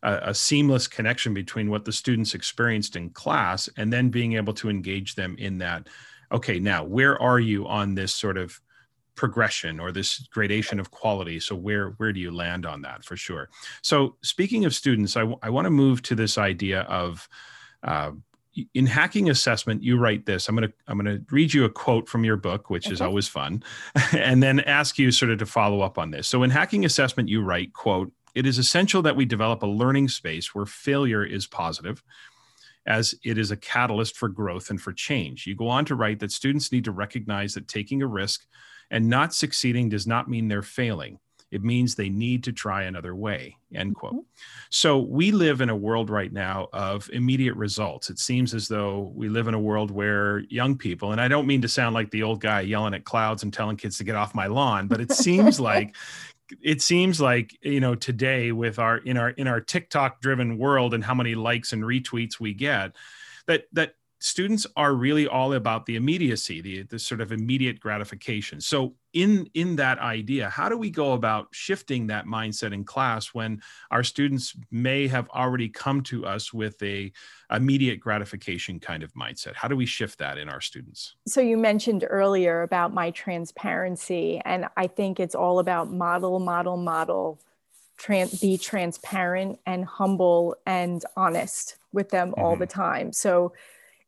[0.07, 4.69] a, seamless connection between what the students experienced in class and then being able to
[4.69, 5.89] engage them in that.
[6.31, 8.61] Okay, now where are you on this sort of
[9.15, 13.17] progression or this gradation of quality so where where do you land on that for
[13.17, 13.49] sure
[13.81, 17.29] so speaking of students I, w- I want to move to this idea of
[17.85, 18.11] uh,
[18.75, 20.49] in hacking assessment you write this.
[20.49, 22.93] I'm going to i'm going to read you a quote from your book which okay.
[22.93, 23.63] is always fun
[24.13, 26.29] and then ask you sort of to follow up on this.
[26.29, 30.09] So in hacking assessment you write quote it is essential that we develop a learning
[30.09, 32.03] space where failure is positive
[32.87, 35.47] as it is a catalyst for growth and for change.
[35.47, 38.45] You go on to write that students need to recognize that taking a risk
[38.91, 41.19] and not succeeding does not mean they're failing
[41.55, 44.21] it means they need to try another way end quote mm-hmm.
[44.71, 49.13] so we live in a world right now of immediate results it seems as though
[49.15, 52.11] we live in a world where young people and i don't mean to sound like
[52.11, 55.01] the old guy yelling at clouds and telling kids to get off my lawn but
[55.01, 55.95] it seems like
[56.61, 60.93] it seems like you know today with our in our in our tiktok driven world
[60.93, 62.93] and how many likes and retweets we get
[63.47, 63.95] that that
[64.25, 68.59] students are really all about the immediacy the, the sort of immediate gratification.
[68.59, 73.35] So in in that idea how do we go about shifting that mindset in class
[73.35, 73.61] when
[73.91, 77.13] our students may have already come to us with a
[77.51, 79.55] immediate gratification kind of mindset?
[79.57, 81.17] How do we shift that in our students?
[81.29, 86.79] So you mentioned earlier about my transparency and i think it's all about model model
[86.79, 87.39] model
[87.99, 92.43] trans- be transparent and humble and honest with them mm-hmm.
[92.43, 93.13] all the time.
[93.13, 93.53] So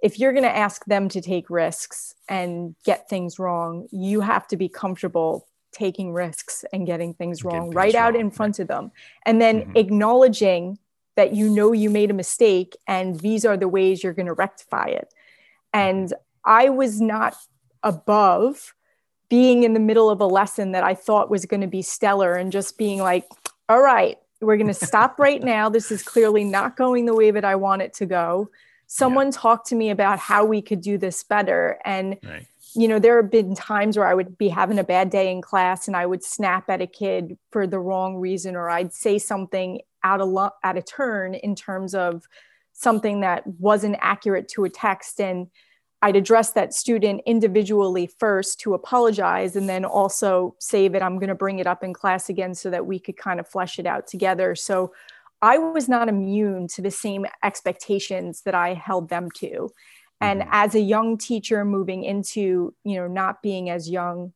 [0.03, 4.47] if you're going to ask them to take risks and get things wrong, you have
[4.49, 8.03] to be comfortable taking risks and getting things wrong things right wrong.
[8.03, 8.91] out in front of them.
[9.25, 9.77] And then mm-hmm.
[9.77, 10.79] acknowledging
[11.17, 14.35] that you know you made a mistake and these are the ways you're going to
[14.35, 15.13] rectify it.
[15.73, 16.13] And
[16.45, 17.35] I was not
[17.83, 18.75] above
[19.29, 22.35] being in the middle of a lesson that I thought was going to be stellar
[22.35, 23.27] and just being like,
[23.69, 25.69] all right, we're going to stop right now.
[25.69, 28.51] This is clearly not going the way that I want it to go
[28.87, 29.33] someone yeah.
[29.35, 32.47] talked to me about how we could do this better and right.
[32.75, 35.43] you know there have been times where i would be having a bad day in
[35.43, 39.19] class and i would snap at a kid for the wrong reason or i'd say
[39.19, 42.27] something out of lo- out of turn in terms of
[42.73, 45.49] something that wasn't accurate to a text and
[46.03, 51.31] I'd address that student individually first to apologize and then also say that I'm going
[51.31, 53.87] to bring it up in class again so that we could kind of flesh it
[53.87, 54.55] out together.
[54.55, 54.93] So
[55.47, 59.71] I was not immune to the same expectations that I held them to.
[60.21, 60.51] And mm-hmm.
[60.53, 64.33] as a young teacher moving into, you know, not being as young,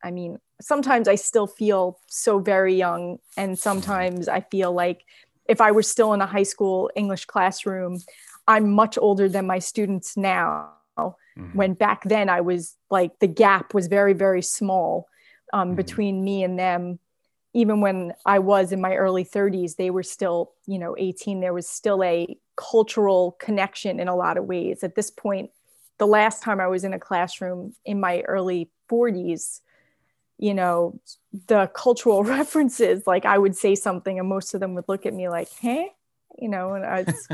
[0.00, 3.18] I mean, sometimes I still feel so very young.
[3.36, 5.04] And sometimes I feel like
[5.48, 7.98] if I were still in a high school English classroom,
[8.46, 10.70] I'm much older than my students now.
[10.96, 11.58] Mm-hmm.
[11.58, 15.08] When back then I was like, the gap was very, very small
[15.52, 15.76] um, mm-hmm.
[15.76, 17.00] between me and them
[17.58, 21.40] even when I was in my early 30s, they were still, you know, 18.
[21.40, 24.84] There was still a cultural connection in a lot of ways.
[24.84, 25.50] At this point,
[25.98, 29.58] the last time I was in a classroom in my early 40s,
[30.38, 31.00] you know,
[31.48, 35.12] the cultural references, like I would say something and most of them would look at
[35.12, 35.90] me like, hey,
[36.38, 37.28] you know, and I was,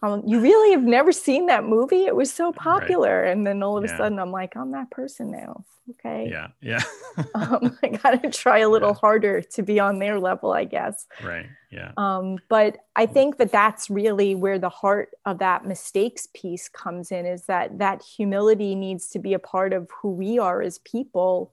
[0.00, 2.04] um, you really have never seen that movie?
[2.04, 3.22] It was so popular.
[3.22, 3.32] Right.
[3.32, 3.94] And then all of yeah.
[3.94, 5.64] a sudden I'm like, I'm that person now.
[5.90, 6.28] Okay.
[6.30, 6.48] Yeah.
[6.60, 6.82] Yeah.
[7.34, 9.00] um, I got to try a little yeah.
[9.00, 11.06] harder to be on their level, I guess.
[11.22, 11.46] Right.
[11.72, 11.92] Yeah.
[11.96, 17.10] Um, but I think that that's really where the heart of that mistakes piece comes
[17.10, 20.78] in is that that humility needs to be a part of who we are as
[20.78, 21.52] people.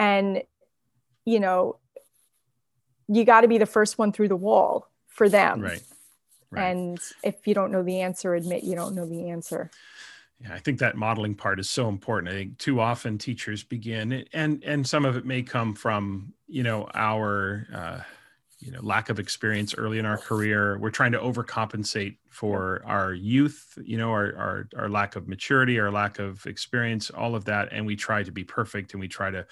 [0.00, 0.42] And,
[1.24, 1.76] you know,
[3.06, 5.60] you got to be the first one through the wall for them.
[5.60, 5.82] Right
[6.50, 6.70] Right.
[6.70, 9.70] And if you don't know the answer, admit you don't know the answer.
[10.40, 12.32] Yeah, I think that modeling part is so important.
[12.32, 16.62] I think too often teachers begin, and and some of it may come from you
[16.62, 18.00] know our uh,
[18.60, 20.78] you know lack of experience early in our career.
[20.78, 25.80] We're trying to overcompensate for our youth, you know, our our our lack of maturity,
[25.80, 29.08] our lack of experience, all of that, and we try to be perfect, and we
[29.08, 29.44] try to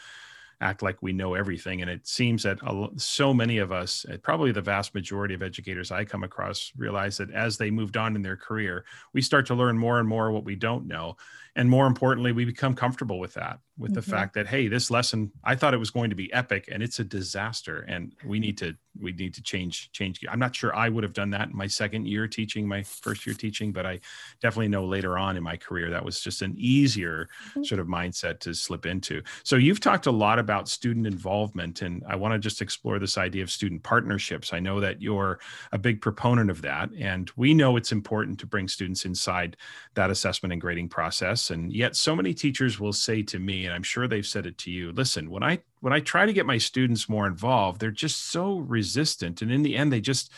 [0.61, 1.83] act like we know everything.
[1.83, 2.59] And it seems that
[2.97, 7.19] so many of us, uh, probably the vast majority of educators I come across, realize
[7.19, 10.33] that as they moved on in their career, we start to learn more and more
[10.33, 11.17] what we don't know
[11.57, 13.97] and more importantly we become comfortable with that with mm-hmm.
[13.97, 16.83] the fact that hey this lesson i thought it was going to be epic and
[16.83, 20.75] it's a disaster and we need to we need to change change i'm not sure
[20.77, 23.85] i would have done that in my second year teaching my first year teaching but
[23.85, 23.99] i
[24.41, 27.65] definitely know later on in my career that was just an easier mm-hmm.
[27.65, 32.05] sort of mindset to slip into so you've talked a lot about student involvement and
[32.07, 35.39] i want to just explore this idea of student partnerships i know that you're
[35.73, 39.57] a big proponent of that and we know it's important to bring students inside
[39.95, 43.75] that assessment and grading process and yet so many teachers will say to me and
[43.75, 46.47] i'm sure they've said it to you listen when i when i try to get
[46.47, 50.33] my students more involved they're just so resistant and in the end they just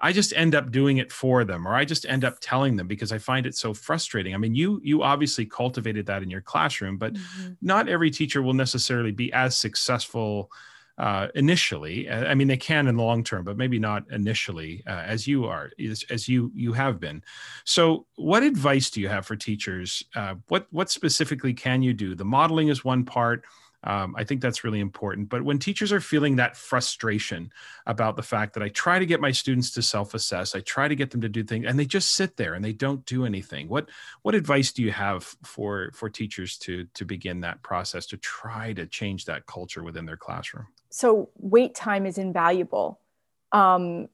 [0.00, 2.86] i just end up doing it for them or i just end up telling them
[2.86, 6.40] because i find it so frustrating i mean you you obviously cultivated that in your
[6.40, 7.52] classroom but mm-hmm.
[7.62, 10.50] not every teacher will necessarily be as successful
[10.98, 12.08] uh, initially.
[12.10, 15.44] I mean, they can in the long term, but maybe not initially, uh, as you
[15.44, 17.22] are, as, as, you you have been.
[17.64, 20.02] So, what advice do you have for teachers?
[20.14, 22.14] Uh, what what specifically can you do?
[22.14, 23.44] The modeling is one part.
[23.84, 25.28] Um, I think that's really important.
[25.28, 27.52] But when teachers are feeling that frustration
[27.86, 30.96] about the fact that I try to get my students to self-assess, I try to
[30.96, 33.68] get them to do things, and they just sit there and they don't do anything.
[33.68, 33.90] What
[34.22, 38.72] what advice do you have for for teachers to to begin that process to try
[38.72, 40.66] to change that culture within their classroom?
[40.96, 42.98] So wait time is invaluable.
[43.52, 44.08] Um,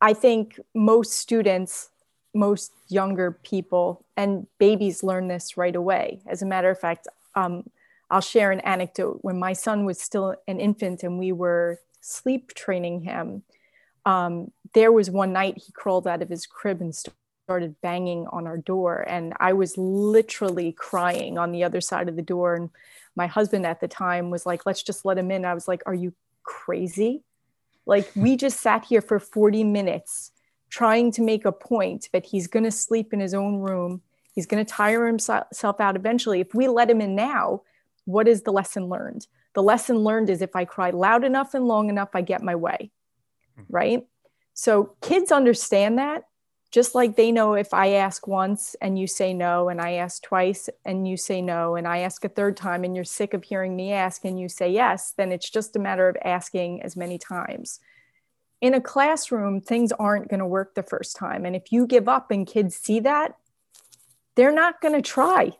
[0.00, 1.90] I think most students
[2.32, 6.20] most younger people and babies learn this right away.
[6.28, 7.68] As a matter of fact, um,
[8.08, 9.18] I'll share an anecdote.
[9.22, 13.42] When my son was still an infant and we were sleep training him,
[14.04, 18.46] um, there was one night he crawled out of his crib and started banging on
[18.46, 19.04] our door.
[19.08, 22.54] And I was literally crying on the other side of the door.
[22.54, 22.70] And
[23.16, 25.44] my husband at the time was like, let's just let him in.
[25.44, 27.24] I was like, are you crazy?
[27.86, 30.32] Like, we just sat here for 40 minutes
[30.68, 34.02] trying to make a point that he's going to sleep in his own room.
[34.34, 36.40] He's going to tire himself out eventually.
[36.40, 37.62] If we let him in now,
[38.04, 39.26] what is the lesson learned?
[39.54, 42.54] The lesson learned is if I cry loud enough and long enough, I get my
[42.54, 42.90] way,
[43.58, 43.72] mm-hmm.
[43.74, 44.06] right?
[44.52, 46.24] So kids understand that
[46.76, 50.22] just like they know if I ask once and you say no, and I ask
[50.22, 53.44] twice and you say no, and I ask a third time and you're sick of
[53.44, 56.94] hearing me ask and you say yes, then it's just a matter of asking as
[56.94, 57.80] many times.
[58.60, 61.46] In a classroom, things aren't going to work the first time.
[61.46, 63.38] And if you give up and kids see that,
[64.34, 65.52] they're not going to try.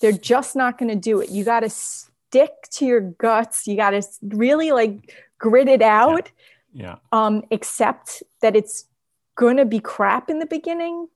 [0.00, 1.30] They're just not going to do it.
[1.30, 3.68] You got to stick to your guts.
[3.68, 6.32] You got to really like grit it out.
[6.72, 6.82] Yeah.
[6.82, 6.96] yeah.
[7.12, 8.86] Um, accept that it's
[9.34, 11.08] going to be crap in the beginning,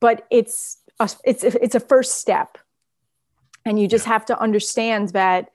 [0.00, 2.58] but it's a, it's it's a first step.
[3.64, 5.50] And you just have to understand that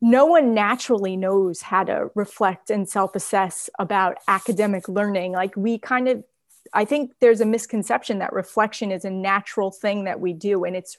[0.00, 5.32] no one naturally knows how to reflect and self-assess about academic learning.
[5.32, 6.24] Like we kind of
[6.72, 10.76] I think there's a misconception that reflection is a natural thing that we do and
[10.76, 10.98] it's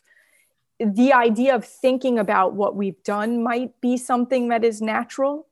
[0.79, 5.45] the idea of thinking about what we've done might be something that is natural,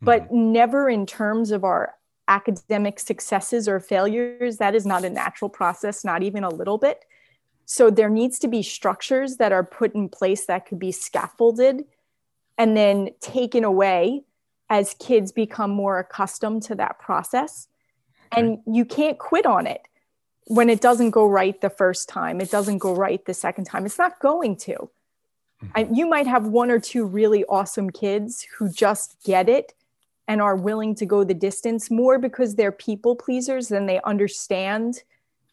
[0.00, 0.52] but mm-hmm.
[0.52, 1.94] never in terms of our
[2.28, 4.58] academic successes or failures.
[4.58, 7.04] That is not a natural process, not even a little bit.
[7.64, 11.84] So there needs to be structures that are put in place that could be scaffolded
[12.58, 14.24] and then taken away
[14.68, 17.68] as kids become more accustomed to that process.
[18.34, 19.86] And you can't quit on it
[20.46, 23.86] when it doesn't go right the first time, it doesn't go right the second time.
[23.86, 24.72] It's not going to.
[24.72, 25.66] Mm-hmm.
[25.74, 29.74] I, you might have one or two really awesome kids who just get it
[30.28, 35.02] and are willing to go the distance more because they're people pleasers than they understand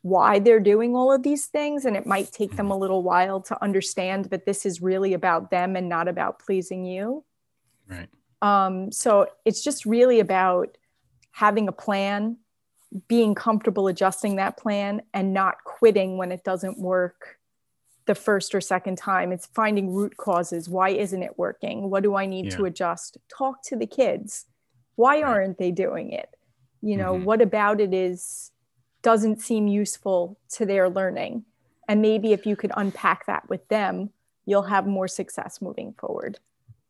[0.01, 1.85] why they're doing all of these things.
[1.85, 5.51] And it might take them a little while to understand that this is really about
[5.51, 7.23] them and not about pleasing you.
[7.87, 8.07] Right.
[8.41, 10.77] Um, so it's just really about
[11.31, 12.37] having a plan
[13.07, 17.37] being comfortable adjusting that plan and not quitting when it doesn't work
[18.05, 19.31] the first or second time.
[19.31, 20.67] It's finding root causes.
[20.67, 21.91] Why isn't it working?
[21.91, 22.57] What do I need yeah.
[22.57, 23.17] to adjust?
[23.29, 24.45] Talk to the kids.
[24.99, 26.29] Why aren't they doing it?
[26.81, 27.23] You know, mm-hmm.
[27.23, 28.51] what about it is
[29.01, 31.45] doesn't seem useful to their learning?
[31.87, 34.09] And maybe if you could unpack that with them,
[34.45, 36.39] you'll have more success moving forward.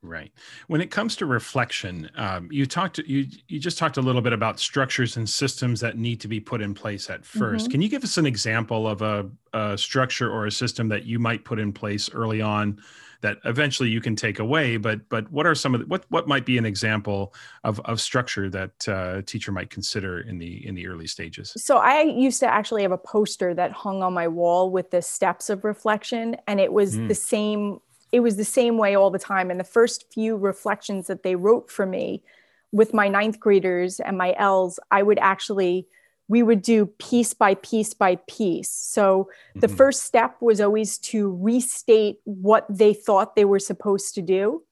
[0.02, 0.32] Right.
[0.68, 4.32] When it comes to reflection, um, you talked you you just talked a little bit
[4.32, 7.68] about structures and systems that need to be put in place at 1st mm-hmm.
[7.68, 11.20] Can you give us an example of a, a, structure or a system that you
[11.20, 12.82] might put in place early on
[13.20, 14.78] that eventually you can take away?
[14.78, 17.34] But but what are some of the, what what might be an example
[17.66, 21.52] of of structure that uh, a teacher might consider in the in the early stages?
[21.58, 25.02] So I used to actually have a poster that hung on my wall with the
[25.02, 27.10] steps of reflection, and it was mm.
[27.10, 27.82] the same
[28.12, 29.52] it was the same way all the time.
[29.52, 32.24] And the first few reflections that they wrote for me
[32.72, 35.88] with my ninth graders and my ELLs, I would actually,
[36.28, 38.72] we would do piece by piece by piece.
[38.72, 39.60] So mm-hmm.
[39.60, 44.64] the first step was always to restate what they thought they were supposed to do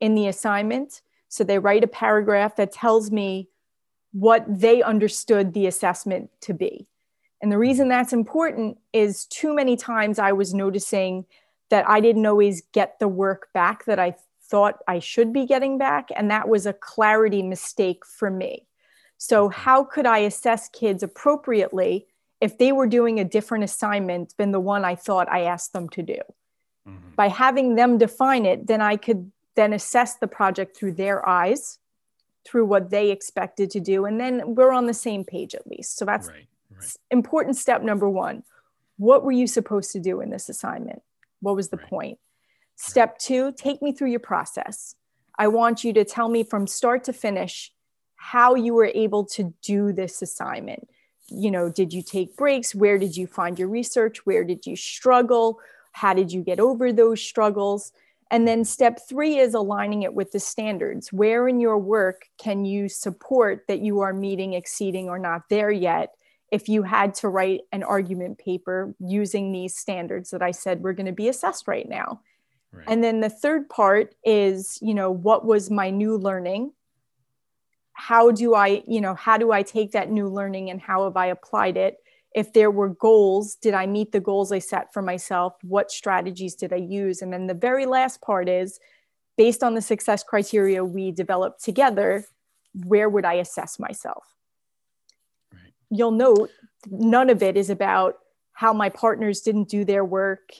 [0.00, 1.02] in the assignment.
[1.28, 3.48] So they write a paragraph that tells me
[4.12, 6.88] what they understood the assessment to be.
[7.42, 7.90] And the reason mm-hmm.
[7.90, 11.26] that's important is too many times I was noticing
[11.70, 14.14] that I didn't always get the work back that I
[14.50, 16.08] thought I should be getting back.
[16.14, 18.66] And that was a clarity mistake for me.
[19.16, 22.06] So, how could I assess kids appropriately
[22.40, 25.88] if they were doing a different assignment than the one I thought I asked them
[25.90, 26.18] to do?
[26.88, 27.14] Mm-hmm.
[27.16, 31.78] By having them define it, then I could then assess the project through their eyes,
[32.46, 34.06] through what they expected to do.
[34.06, 35.98] And then we're on the same page at least.
[35.98, 36.96] So, that's right, right.
[37.10, 38.42] important step number one.
[38.96, 41.02] What were you supposed to do in this assignment?
[41.40, 41.88] What was the right.
[41.88, 42.18] point?
[42.76, 44.94] Step two, take me through your process.
[45.38, 47.72] I want you to tell me from start to finish
[48.16, 50.88] how you were able to do this assignment.
[51.28, 52.74] You know, did you take breaks?
[52.74, 54.26] Where did you find your research?
[54.26, 55.60] Where did you struggle?
[55.92, 57.92] How did you get over those struggles?
[58.30, 61.12] And then step three is aligning it with the standards.
[61.12, 65.70] Where in your work can you support that you are meeting, exceeding, or not there
[65.70, 66.14] yet?
[66.50, 70.92] If you had to write an argument paper using these standards that I said were
[70.92, 72.20] going to be assessed right now.
[72.72, 72.86] Right.
[72.88, 76.72] And then the third part is, you know, what was my new learning?
[77.92, 81.16] How do I, you know, how do I take that new learning and how have
[81.16, 81.98] I applied it?
[82.34, 85.54] If there were goals, did I meet the goals I set for myself?
[85.62, 87.22] What strategies did I use?
[87.22, 88.78] And then the very last part is
[89.36, 92.24] based on the success criteria we developed together,
[92.84, 94.24] where would I assess myself?
[95.90, 96.50] You'll note
[96.88, 98.18] none of it is about
[98.52, 100.52] how my partners didn't do their work,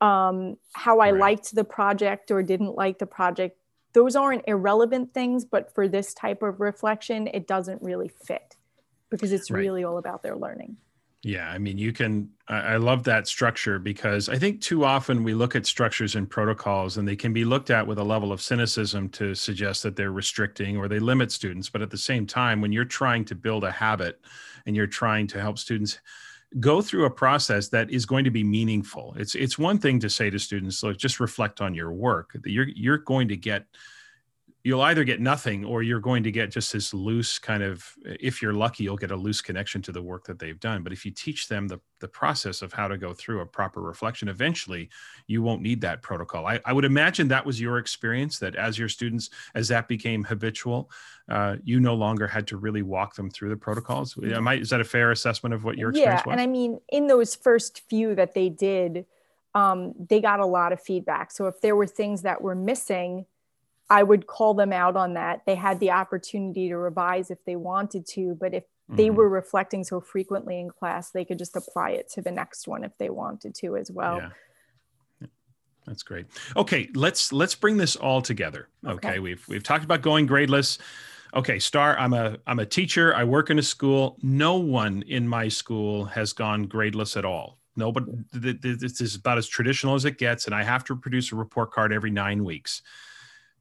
[0.00, 1.20] um, how I right.
[1.20, 3.58] liked the project or didn't like the project.
[3.92, 8.56] Those aren't irrelevant things, but for this type of reflection, it doesn't really fit
[9.10, 9.58] because it's right.
[9.58, 10.76] really all about their learning.
[11.22, 12.30] Yeah, I mean, you can.
[12.48, 16.96] I love that structure because I think too often we look at structures and protocols
[16.96, 20.10] and they can be looked at with a level of cynicism to suggest that they're
[20.12, 21.68] restricting or they limit students.
[21.68, 24.20] But at the same time, when you're trying to build a habit
[24.66, 26.00] and you're trying to help students
[26.58, 30.08] go through a process that is going to be meaningful, it's it's one thing to
[30.08, 32.34] say to students, look, just reflect on your work.
[32.46, 33.66] You're you're going to get
[34.62, 38.42] you'll either get nothing or you're going to get just this loose kind of if
[38.42, 40.82] you're lucky you'll get a loose connection to the work that they've done.
[40.82, 43.80] But if you teach them the, the process of how to go through a proper
[43.80, 44.90] reflection eventually
[45.26, 46.46] you won't need that protocol.
[46.46, 50.24] I, I would imagine that was your experience that as your students as that became
[50.24, 50.90] habitual
[51.28, 54.18] uh, you no longer had to really walk them through the protocols.
[54.22, 56.32] Am I, is that a fair assessment of what your experience yeah, was?
[56.32, 59.06] and i mean in those first few that they did
[59.54, 61.32] um, they got a lot of feedback.
[61.32, 63.26] So if there were things that were missing
[63.90, 65.42] I would call them out on that.
[65.46, 69.16] They had the opportunity to revise if they wanted to, but if they mm-hmm.
[69.16, 72.84] were reflecting so frequently in class, they could just apply it to the next one
[72.84, 74.18] if they wanted to as well.
[74.18, 74.30] Yeah.
[75.86, 76.26] That's great.
[76.56, 78.68] Okay, let's let's bring this all together.
[78.86, 79.08] Okay.
[79.08, 80.78] okay, we've we've talked about going gradeless.
[81.34, 83.14] Okay, Starr, I'm a I'm a teacher.
[83.14, 84.16] I work in a school.
[84.22, 87.58] No one in my school has gone gradeless at all.
[87.76, 91.32] No, but this is about as traditional as it gets, and I have to produce
[91.32, 92.82] a report card every nine weeks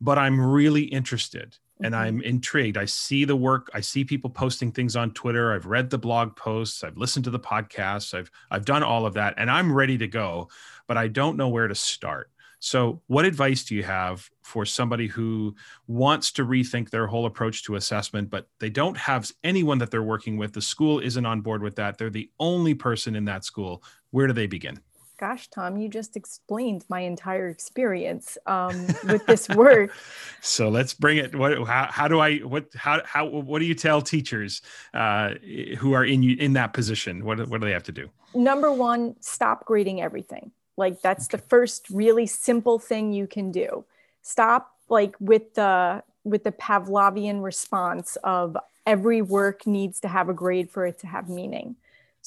[0.02, 2.04] but I'm really interested and mm-hmm.
[2.04, 2.78] I'm intrigued.
[2.78, 5.54] I see the work, I see people posting things on Twitter.
[5.54, 9.14] I've read the blog posts, I've listened to the podcasts, I've I've done all of
[9.16, 10.50] that and I'm ready to go,
[10.88, 12.30] but I don't know where to start.
[12.62, 15.56] So, what advice do you have for somebody who
[15.88, 20.04] wants to rethink their whole approach to assessment, but they don't have anyone that they're
[20.04, 20.52] working with?
[20.52, 21.98] The school isn't on board with that.
[21.98, 23.82] They're the only person in that school.
[24.12, 24.82] Where do they begin?
[25.20, 29.92] Gosh, Tom, you just explained my entire experience um, with this work.
[30.42, 31.36] so let's bring it.
[31.36, 31.68] What?
[31.68, 32.38] How, how, do I?
[32.38, 32.68] What?
[32.76, 33.02] How?
[33.06, 33.26] How?
[33.26, 34.62] What do you tell teachers
[34.94, 35.32] uh,
[35.78, 37.26] who are in in that position?
[37.26, 37.48] What?
[37.50, 38.10] What do they have to do?
[38.34, 40.52] Number one, stop grading everything.
[40.78, 41.38] Like that's okay.
[41.38, 43.84] the first really simple thing you can do.
[44.22, 50.34] Stop like with the with the Pavlovian response of every work needs to have a
[50.34, 51.76] grade for it to have meaning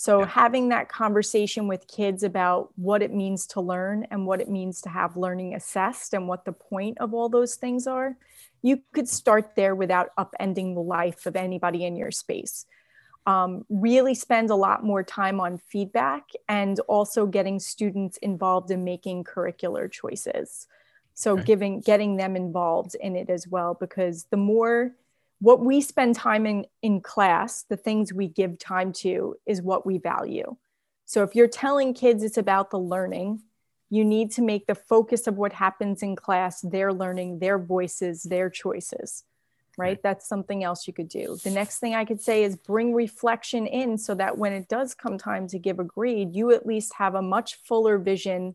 [0.04, 0.26] So, Yeah.
[0.26, 4.80] having that conversation with kids about what it means to learn and what it means
[4.82, 8.16] to have learning assessed and what the point of all those things are,
[8.62, 12.66] you could start there without upending the life of anybody in your space.
[13.26, 18.82] Um, really spend a lot more time on feedback and also getting students involved in
[18.82, 20.66] making curricular choices.
[21.14, 21.46] So, Okay.
[21.46, 24.96] giving getting them involved in it as well, because the more
[25.42, 29.84] what we spend time in in class the things we give time to is what
[29.84, 30.56] we value.
[31.04, 33.42] So if you're telling kids it's about the learning
[33.90, 38.22] you need to make the focus of what happens in class their learning their voices
[38.22, 39.24] their choices
[39.78, 40.02] right?
[40.02, 41.38] That's something else you could do.
[41.42, 44.94] The next thing i could say is bring reflection in so that when it does
[44.94, 48.54] come time to give a grade you at least have a much fuller vision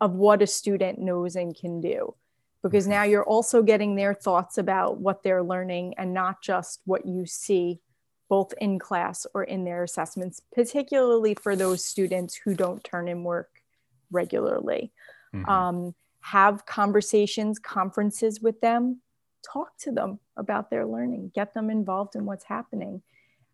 [0.00, 2.14] of what a student knows and can do
[2.62, 7.06] because now you're also getting their thoughts about what they're learning and not just what
[7.06, 7.80] you see
[8.28, 13.24] both in class or in their assessments, particularly for those students who don't turn in
[13.24, 13.62] work
[14.10, 14.92] regularly.
[15.34, 15.48] Mhm.
[15.48, 19.00] Um, have conversations, conferences with them,
[19.42, 23.02] talk to them about their learning, get them involved in what's happening.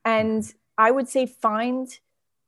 [0.04, 1.88] And I would say find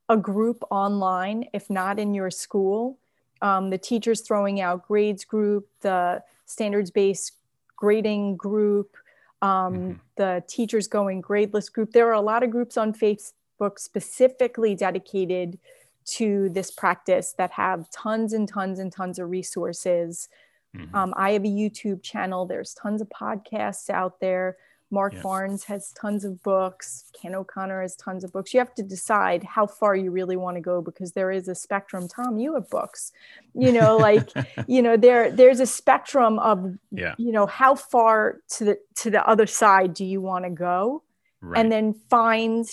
[0.07, 2.99] a group online, if not in your school.
[3.41, 7.33] Um, the teachers throwing out grades group, the standards based
[7.75, 8.97] grading group,
[9.41, 9.99] um, Mhm.
[10.15, 11.91] the teachers going gradeless group.
[11.91, 15.59] There are a lot of groups on Facebook specifically dedicated
[16.05, 20.27] to this practice that have tons and tons and tons of resources.
[20.75, 20.93] Mhm.
[20.93, 22.45] Um, I have a YouTube channel.
[22.45, 24.57] There's tons of podcasts out there.
[24.91, 25.21] Mark Yeah.
[25.21, 27.11] Barnes has tons of books.
[27.19, 28.53] Ken O'Connor has tons of books.
[28.53, 31.55] You have to decide how far you really want to go because there is a
[31.55, 32.07] spectrum.
[32.07, 33.11] Tom, you have books.
[33.53, 34.29] You know, like
[34.67, 37.15] you know, there there's a spectrum of yeah.
[37.17, 41.03] you know how far to the to the other side do you want to go,
[41.41, 41.59] Right.
[41.59, 42.65] and then find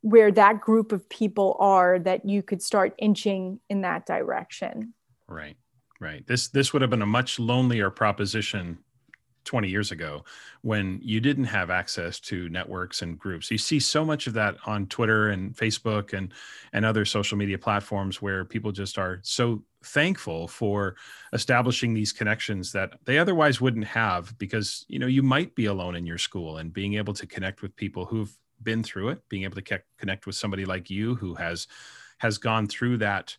[0.00, 4.94] where that group of people are that you could start inching in that direction.
[5.28, 5.56] Right,
[6.00, 6.26] right.
[6.26, 8.78] This this would have been a much lonelier proposition
[9.44, 10.24] 20 years ago
[10.62, 13.50] when you didn't have access to networks and groups.
[13.50, 16.32] You see so much of that on Twitter and Facebook and
[16.72, 20.96] and other social media platforms where people just are so thankful for
[21.32, 25.96] establishing these connections that they otherwise wouldn't have because you know you might be alone
[25.96, 29.42] in your school and being able to connect with people who've been through it being
[29.42, 31.66] able to connect with somebody like you who has
[32.18, 33.36] has gone through that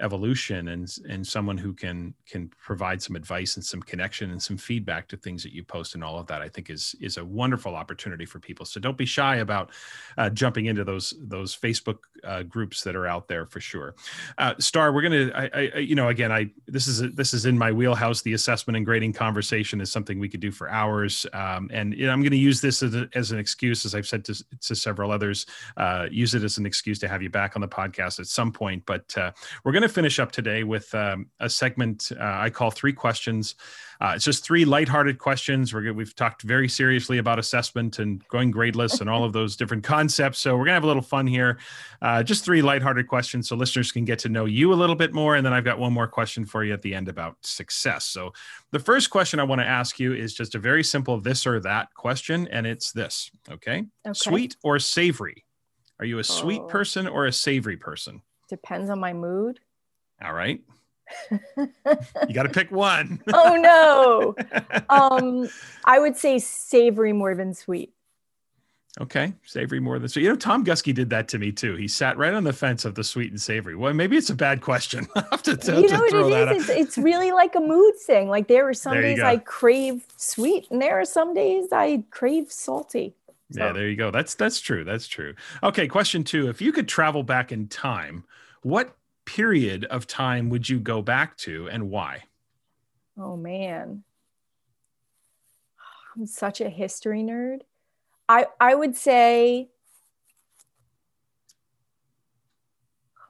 [0.00, 4.56] evolution and and someone who can can provide some advice and some connection and some
[4.56, 7.24] feedback to things that you post and all of that i think is is a
[7.24, 8.66] wonderful opportunity for people.
[8.66, 9.70] So don't be shy about
[10.18, 13.94] uh, jumping into those those facebook uh, groups that are out there for sure.
[14.38, 17.56] Uh, Starr we're gonna I, I you know again i this is this is in
[17.56, 18.22] my wheelhouse.
[18.22, 21.26] The assessment and grading conversation is something we could do for hours.
[21.32, 24.34] Um, and i'm to use this as, a, as an excuse as i've said to,
[24.60, 27.68] to several others uh, use it as an excuse to have you back on the
[27.68, 28.82] podcast at some point.
[28.86, 29.32] But uh,
[29.62, 33.54] we're going to finish up today with um, a segment uh, I call three questions.
[34.00, 35.72] Uh, it's just three lighthearted questions.
[35.72, 39.84] We're, we've talked very seriously about assessment and going gradeless and all of those different
[39.84, 40.38] concepts.
[40.38, 41.58] So we're gonna have a little fun here.
[42.02, 45.12] Uh, just three lighthearted questions so listeners can get to know you a little bit
[45.12, 45.36] more.
[45.36, 48.04] And then I've got one more question for you at the end about success.
[48.04, 48.32] So
[48.72, 51.60] the first question I want to ask you is just a very simple this or
[51.60, 53.30] that question, and it's this.
[53.50, 54.12] Okay, Okay.
[54.14, 55.44] sweet or savory?
[56.00, 56.66] Are you a sweet Oh.
[56.66, 58.22] person or a savory person?
[58.50, 59.60] Depends on my mood.
[60.24, 60.60] All right.
[62.26, 63.22] You got to pick one.
[63.32, 64.34] oh no.
[64.88, 65.48] Um,
[65.84, 67.92] I would say savory more than sweet.
[69.00, 69.34] okay.
[69.44, 70.22] Savory more than sweet.
[70.22, 71.76] You know, Tom Guskey did that to me too.
[71.76, 73.76] He sat right on the fence of the sweet and savory.
[73.76, 75.06] Well, maybe it's a bad question.
[75.14, 77.54] I'll have to, to, you to know what throw that it It's, it's really like
[77.54, 78.28] a mood thing.
[78.28, 79.26] Like there are some There days go.
[79.26, 83.14] I crave sweet, and there are some days I crave salty.
[83.50, 84.10] Yeah, there you go.
[84.10, 84.84] That's that's true.
[84.84, 85.34] That's true.
[85.62, 86.48] Okay, question two.
[86.48, 88.24] If you could travel back in time,
[88.62, 88.96] what
[89.26, 92.24] period of time would you go back to and why?
[93.18, 94.04] Oh man.
[96.16, 97.60] I'm such a history nerd.
[98.28, 99.68] I I would say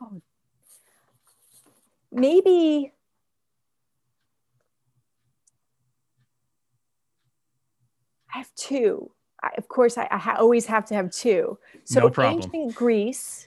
[0.01, 0.23] oh,
[2.13, 2.93] maybe
[8.35, 9.11] I have two.
[9.43, 11.59] I, of course, I, I ha- always have to have two.
[11.85, 12.51] So No problem.
[12.53, 13.47] ancient Greece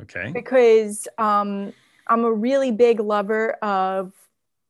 [0.00, 0.30] Okay.
[0.32, 1.72] because um,
[2.08, 4.12] I'm a really big lover of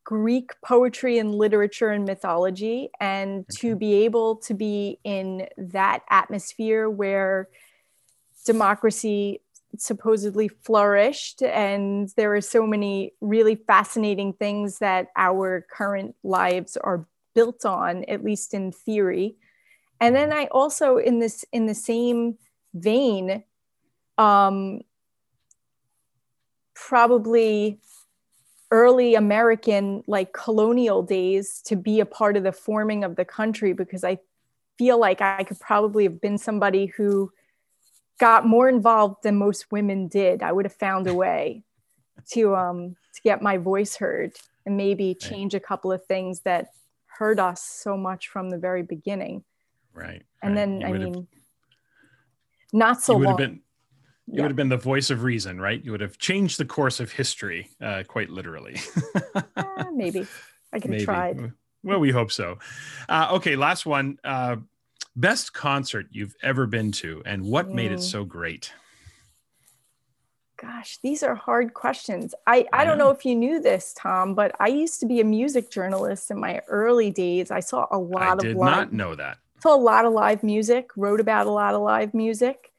[0.04, 2.90] Greek poetry and literature and mythology.
[3.00, 7.48] And to be able to be in that atmosphere where
[8.44, 9.40] democracy
[9.78, 17.06] supposedly flourished and there are so many really fascinating things that our current lives are
[17.34, 19.34] built on at least in theory
[20.00, 22.38] and then i also in this in the same
[22.72, 23.42] vein
[24.16, 24.80] um
[26.74, 27.78] probably
[28.70, 33.72] early American, like colonial days, to be a part of the forming of the country
[33.72, 34.18] because I
[34.78, 37.32] feel like I could probably have been somebody who
[38.18, 40.42] got more involved than most women did.
[40.42, 41.62] I would have found a way
[42.30, 44.32] to um to get my voice heard
[44.66, 46.68] and maybe change a couple of things that
[47.06, 49.44] hurt us so much from the very beginning.
[49.92, 50.22] Right.
[50.42, 50.60] And right.
[50.60, 51.28] then You I would have- mean
[52.72, 53.36] not so long.
[53.36, 53.60] been
[54.26, 54.42] you Yeah.
[54.42, 55.82] would have been the voice of reason, right?
[55.84, 58.76] You would have changed the course of history, uh, quite literally.
[59.56, 60.26] Eh, maybe.
[60.72, 61.04] I could have Maybe.
[61.04, 61.52] tried.
[61.82, 62.58] Well, we hope so.
[63.08, 64.18] Uh, okay, last one.
[64.24, 64.56] Uh,
[65.14, 68.72] best concert you've ever been to, and what made it so great?
[70.56, 72.34] Gosh, these are hard questions.
[72.46, 73.10] I, I I don't know.
[73.10, 76.60] if you knew this, Tom, but I used to be a music journalist in my
[76.68, 77.50] early days.
[77.50, 79.38] I saw a lot I of did live, not know that.
[79.62, 82.70] saw a lot of live music, wrote about a lot of live music.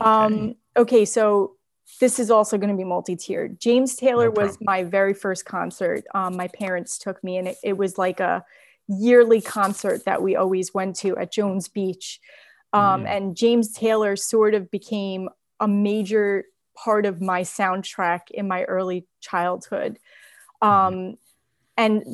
[0.00, 0.10] Okay.
[0.10, 1.56] Um, okay, so
[2.00, 3.60] this is also going to be multi-tiered.
[3.60, 6.04] James Taylor No was my very first concert.
[6.14, 8.44] Um, my parents took me, and it, it was like a
[8.88, 12.20] yearly concert that we always went to at Jones Beach.
[12.72, 13.08] Um, Mm.
[13.08, 15.28] And James Taylor sort of became
[15.60, 19.98] a major part of my soundtrack in my early childhood.
[20.62, 21.18] Um,
[21.76, 22.04] And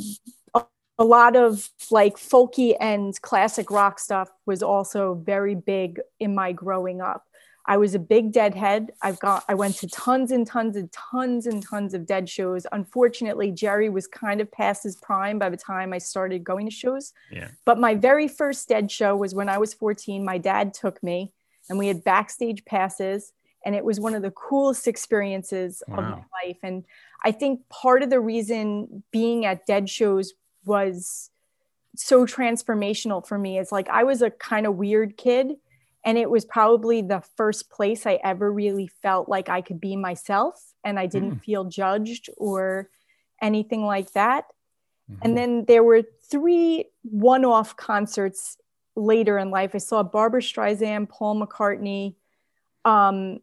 [0.54, 0.64] a,
[0.98, 6.52] a lot of like folky and classic rock stuff was also very big in my
[6.52, 7.27] growing up.
[7.68, 8.92] I was a big Deadhead.
[9.02, 12.66] I've got I went to tons and tons and tons and tons of Dead shows.
[12.72, 16.74] Unfortunately, Jerry was kind of past his prime by the time I started going to
[16.74, 17.12] shows.
[17.30, 17.48] Yeah.
[17.66, 20.24] But my very first Dead show was when I was 14.
[20.24, 21.30] My dad took me,
[21.68, 23.34] and we had backstage passes,
[23.66, 26.58] and it was one of the coolest experiences of my life.
[26.62, 26.84] And
[27.22, 30.32] I think part of the reason being at Dead shows
[30.64, 31.28] was
[31.96, 35.56] so transformational for me is like I was a kind of weird kid
[36.04, 39.96] and it was probably the first place I ever really felt like I could be
[39.96, 42.88] myself and I didn't feel judged or
[43.42, 44.46] anything like that.
[45.10, 45.18] Mhm.
[45.22, 48.58] And then there were three one off concerts
[48.94, 49.74] later in life.
[49.74, 52.14] I saw Barbra Streisand, Paul McCartney,
[52.84, 53.40] um,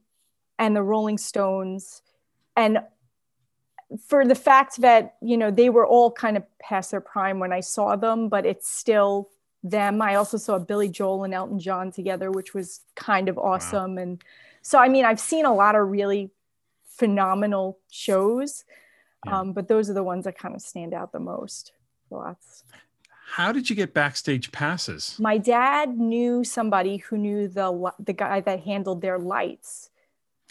[0.57, 2.01] and the Rolling Stones.
[2.55, 2.79] And
[4.07, 7.53] for the fact that, you know, they were all kind of past their prime when
[7.53, 9.29] I saw them, but it's still
[9.69, 10.01] them.
[10.01, 13.97] I also saw Billy Joel and Elton John together, which was kind of awesome.
[13.97, 14.23] And
[14.61, 16.31] so, I mean, I've seen a lot of really
[16.87, 18.63] phenomenal shows,
[19.25, 19.39] Yeah.
[19.39, 21.73] um, but those are the ones that kind of stand out the most.
[22.09, 22.63] Lots.
[23.33, 25.17] How did you get backstage passes?
[25.19, 29.89] My dad knew somebody who knew the the guy that handled their lights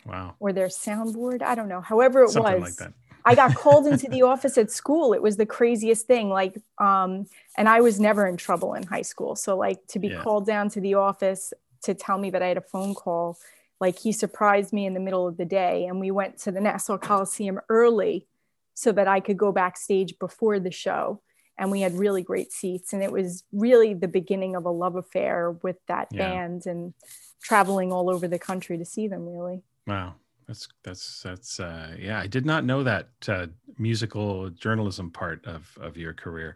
[0.05, 0.35] Wow.
[0.41, 1.41] or their soundboard.
[1.41, 1.81] I don't know.
[1.81, 2.63] However, it Something was.
[2.63, 2.93] like that.
[3.25, 5.15] I got called into the office at school.
[5.15, 6.29] It was the craziest thing.
[6.29, 9.35] Like, um, and I was never in trouble in high school.
[9.35, 10.23] So, like, to be Yeah.
[10.23, 11.53] called down to the office
[11.83, 13.39] to tell me that I had a phone call,
[13.81, 15.87] like, he surprised me in the middle of the day.
[15.87, 18.27] And we went to the Nassau Coliseum early
[18.75, 21.21] so that I could go backstage before the show.
[21.57, 22.93] And we had really great seats.
[22.93, 26.19] And it was really the beginning of a love affair with that Yeah.
[26.19, 26.93] band and
[27.41, 29.63] traveling all over the country to see them, really.
[29.87, 30.15] Wow.
[30.47, 33.47] That's that's that's uh yeah, I did not know that uh
[33.79, 36.55] musical journalism part of of your career.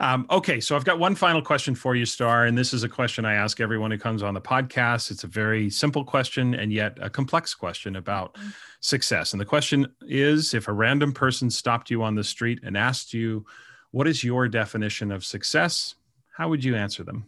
[0.00, 2.88] Um okay, so I've got one final question for you Starr and this is a
[2.88, 5.10] question I ask everyone who comes on the podcast.
[5.10, 8.36] It's a very simple question and yet a complex question about
[8.80, 9.32] success.
[9.32, 13.12] And the question is if a random person stopped you on the street and asked
[13.12, 13.44] you
[13.90, 15.94] what is your definition of success,
[16.36, 17.26] how would you answer them?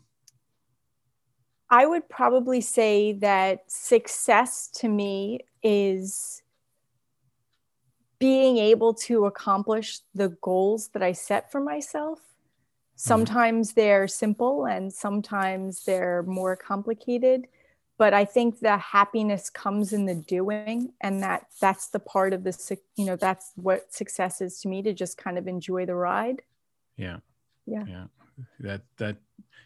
[1.68, 6.42] I would probably say that success to me is
[8.18, 12.18] being able to accomplish the goals that I set for myself.
[12.18, 12.96] Mm-hmm.
[12.96, 17.46] Sometimes they're simple and sometimes they're more complicated,
[17.98, 22.44] but I think the happiness comes in the doing and that that's the part of
[22.44, 25.94] the you know that's what success is to me to just kind of enjoy the
[25.94, 26.42] ride.
[26.96, 27.18] Yeah.
[27.66, 27.84] Yeah.
[27.86, 28.04] Yeah.
[28.60, 29.16] That that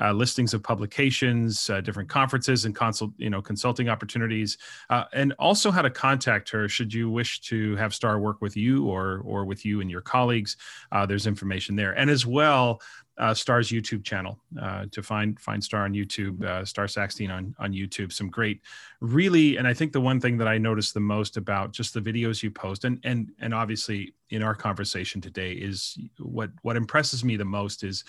[0.00, 4.58] uh, listings of publications, uh, different conferences, and consult you know consulting opportunities,
[4.90, 8.56] uh, and also how to contact her should you wish to have Starr work with
[8.56, 10.56] you or or with you and your colleagues.
[10.90, 12.80] Uh, there's information there, and as well
[13.18, 17.72] uh, Starr's YouTube channel uh, to find find Starr on YouTube, Starr Sackstein on on
[17.72, 18.12] YouTube.
[18.12, 18.60] Some great,
[19.00, 22.00] really, and I think the one thing that I noticed the most about just the
[22.00, 27.22] videos you post, and and and obviously in our conversation today is what what impresses
[27.24, 28.04] me the most is.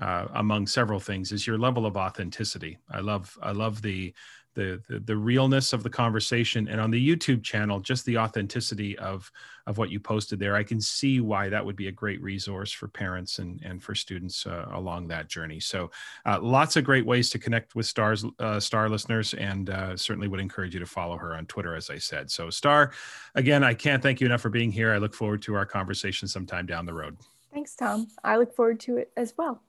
[0.00, 2.78] Uh, among several things is your level of authenticity.
[2.90, 4.14] I love I love the
[4.54, 6.68] the, the, the realness of the conversation.
[6.68, 9.30] And on the youtube channel just the authenticity of
[9.66, 12.72] of what you posted there i can see why that would be a great resource
[12.72, 15.60] for parents and and for students uh, along that journey.
[15.60, 15.90] So
[16.26, 20.28] uh, lots of great ways to connect with Starr's uh, Starr listeners and uh, certainly
[20.28, 22.30] would encourage you to follow her on twitter as i said.
[22.30, 22.92] So Starr
[23.34, 24.92] again i can't thank you enough for being here.
[24.92, 27.16] I look forward to our conversation sometime down the road.
[27.52, 28.06] Thanks tom.
[28.24, 29.62] I look forward to it as well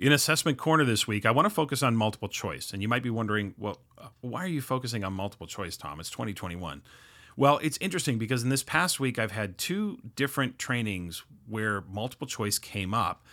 [0.00, 2.72] in Assessment Corner this week, I want to focus on multiple choice.
[2.72, 6.00] And you might be wondering, well, uh, why are you focusing on multiple choice, Tom?
[6.00, 6.82] It's 2021.
[7.36, 12.26] Well, it's interesting because in this past week, I've had two different trainings where multiple
[12.26, 13.26] choice came up.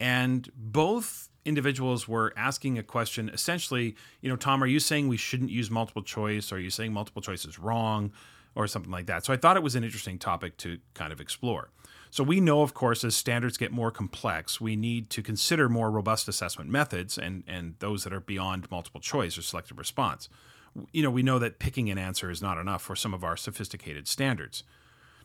[0.00, 5.16] And both individuals were asking a question essentially, you know, Tom, are you saying we
[5.16, 6.50] shouldn't use multiple choice?
[6.50, 8.12] Are you saying multiple choice is wrong?
[8.54, 9.22] Or something like that.
[9.22, 11.68] So I thought it was an interesting topic to kind of explore.
[12.16, 15.90] So we know, of course, as standards get more complex, we need to consider more
[15.90, 20.30] robust assessment methods and, and those that are beyond multiple choice or selective response.
[20.92, 23.36] You know, we know that picking an answer is not enough for some of our
[23.36, 24.62] sophisticated standards.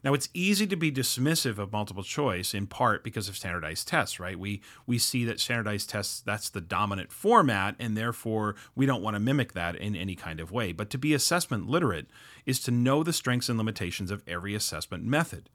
[0.03, 4.19] Now, it's easy to be dismissive of multiple choice in part because of standardized tests,
[4.19, 4.37] right?
[4.37, 9.15] We we see that standardized tests that's the dominant format and therefore we don't want
[9.15, 10.73] to mimic that in any kind of way.
[10.73, 12.07] But to be assessment literate
[12.45, 15.49] is to know the strengths and limitations of every assessment method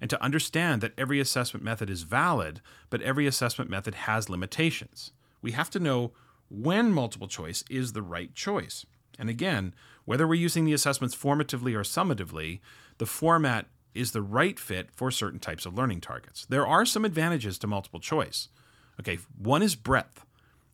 [0.00, 5.12] and to understand that every assessment method is valid, but every assessment method has limitations.
[5.42, 6.12] We have to know
[6.48, 8.86] when multiple choice is the right choice.
[9.18, 9.74] And again,
[10.04, 12.60] whether we're using the assessments formatively or summatively,
[12.98, 16.46] the format is the right fit for certain types of learning targets.
[16.46, 18.48] There are some advantages to multiple choice.
[19.00, 20.24] Okay, one is breadth.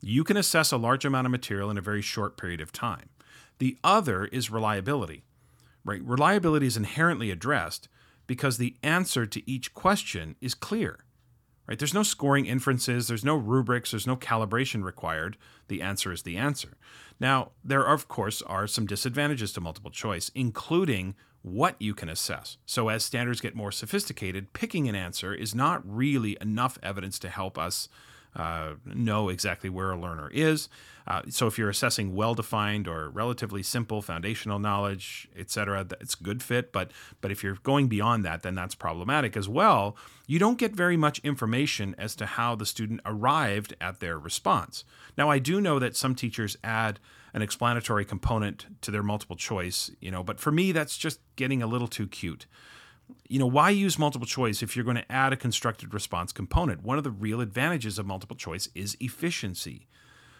[0.01, 3.09] You can assess a large amount of material in a very short period of time.
[3.59, 5.23] The other is reliability.
[5.85, 6.01] Right?
[6.03, 7.87] Reliability is inherently addressed
[8.27, 10.99] because the answer to each question is clear.
[11.67, 11.79] Right?
[11.79, 15.37] There's no scoring inferences, there's no rubrics, there's no calibration required.
[15.69, 16.77] The answer is the answer.
[17.19, 22.57] Now, there of course are some disadvantages to multiple choice, including what you can assess.
[22.65, 27.29] So as standards get more sophisticated, picking an answer is not really enough evidence to
[27.29, 27.87] help us
[28.35, 30.69] uh, know exactly where a learner is.
[31.05, 36.71] Uh, so if you're assessing well-defined or relatively simple foundational knowledge, etc., it's good fit.
[36.71, 39.97] But but if you're going beyond that, then that's problematic as well.
[40.27, 44.85] You don't get very much information as to how the student arrived at their response.
[45.17, 46.99] Now, I do know that some teachers add
[47.33, 51.61] an explanatory component to their multiple choice, you know, but for me, that's just getting
[51.61, 52.45] a little too cute
[53.27, 56.83] you know, why use multiple choice if you're going to add a constructed response component?
[56.83, 59.87] One of the real advantages of multiple choice is efficiency.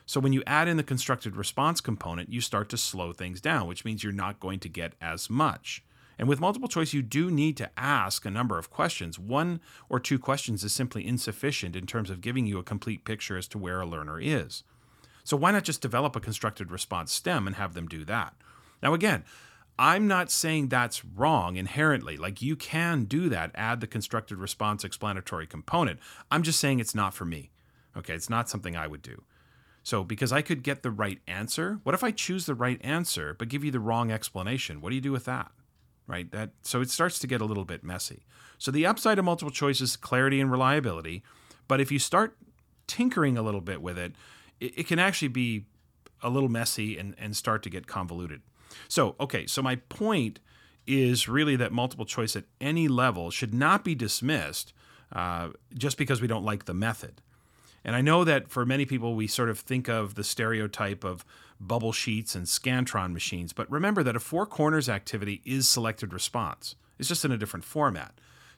[0.05, 3.67] So when you add in the constructed response component, you start to slow things down,
[3.67, 5.83] which means you're not going to get as much.
[6.19, 9.17] And with multiple choice, you do need to ask a number of questions.
[9.17, 9.59] One
[9.89, 13.47] or two questions is simply insufficient in terms of giving you a complete picture as
[13.49, 14.63] to where a learner is.
[15.23, 18.35] So why not just develop a constructed response stem and have them do that?
[18.81, 19.23] Now, again,
[19.77, 22.15] I'm not saying that's wrong inherently.
[22.17, 25.99] Like you can do that, add the constructed response explanatory component.
[26.29, 27.51] I'm just saying it's not for me.
[27.97, 29.23] Okay, it's not something I would do.
[29.83, 33.35] So, because I could get the right answer, what if I choose the right answer
[33.37, 34.79] but give you the wrong explanation?
[34.79, 35.51] What do you do with that?
[36.07, 36.31] Right?
[36.31, 38.25] That so it starts to get a little bit messy.
[38.57, 41.23] So the upside of multiple choice is clarity and reliability,
[41.67, 42.37] but if you start
[42.87, 44.13] tinkering a little bit with it,
[44.59, 45.65] it, it can actually be
[46.21, 48.41] a little messy and, and start to get convoluted.
[48.87, 50.39] So, okay, so my point
[50.85, 54.73] is really that multiple choice at any level should not be dismissed
[55.11, 57.21] uh, just because we don't like the method.
[57.85, 61.25] And I know that for many people, we sort of think of the stereotype of
[61.59, 66.75] bubble sheets and Scantron machines, but remember that a four corners activity is selected response.
[66.99, 68.13] It's just in a different format.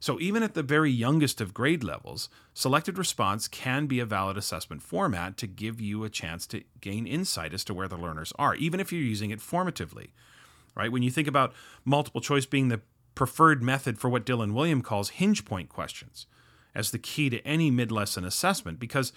[0.05, 4.37] So even at the very youngest of grade levels, selected response can be a valid
[4.37, 8.31] assessment format to give you a chance to gain insight as to where the learners
[8.37, 10.09] are, even if you're using it formatively.
[10.75, 10.91] Right?
[10.91, 11.55] When you think about
[11.85, 12.81] multiple choice being the
[13.15, 16.27] preferred method for what Dylan Wiliam calls hinge point questions
[16.75, 19.11] as the key to any mid-lesson assessment because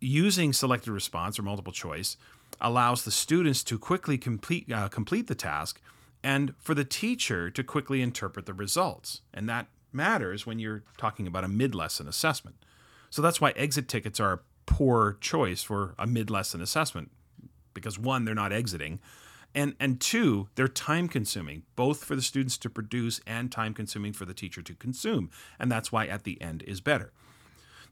[0.00, 2.16] using selected response or multiple choice
[2.60, 5.80] allows the students to quickly complete uh, complete the task
[6.22, 9.22] and for the teacher to quickly interpret the results.
[9.34, 12.56] And that matters when you're talking about a mid lesson assessment.
[13.10, 17.10] So that's why exit tickets are a poor choice for a mid lesson assessment
[17.74, 19.00] because one, they're not exiting.
[19.54, 24.12] And, and two, they're time consuming, both for the students to produce and time consuming
[24.14, 25.30] for the teacher to consume.
[25.58, 27.12] And that's why at the end is better.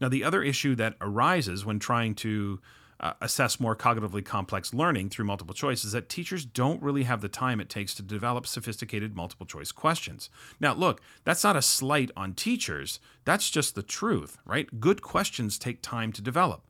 [0.01, 2.61] Now, the other issue that arises when trying to
[3.01, 7.23] uh, assess more cognitively complex learning through multiple choice is that teachers don't really have
[7.23, 10.29] the time it takes to develop sophisticated multiple choice questions.
[10.61, 14.81] Now, look, that's not a slight on teachers, that's just the truth, right?
[14.81, 16.63] Good questions take time to develop.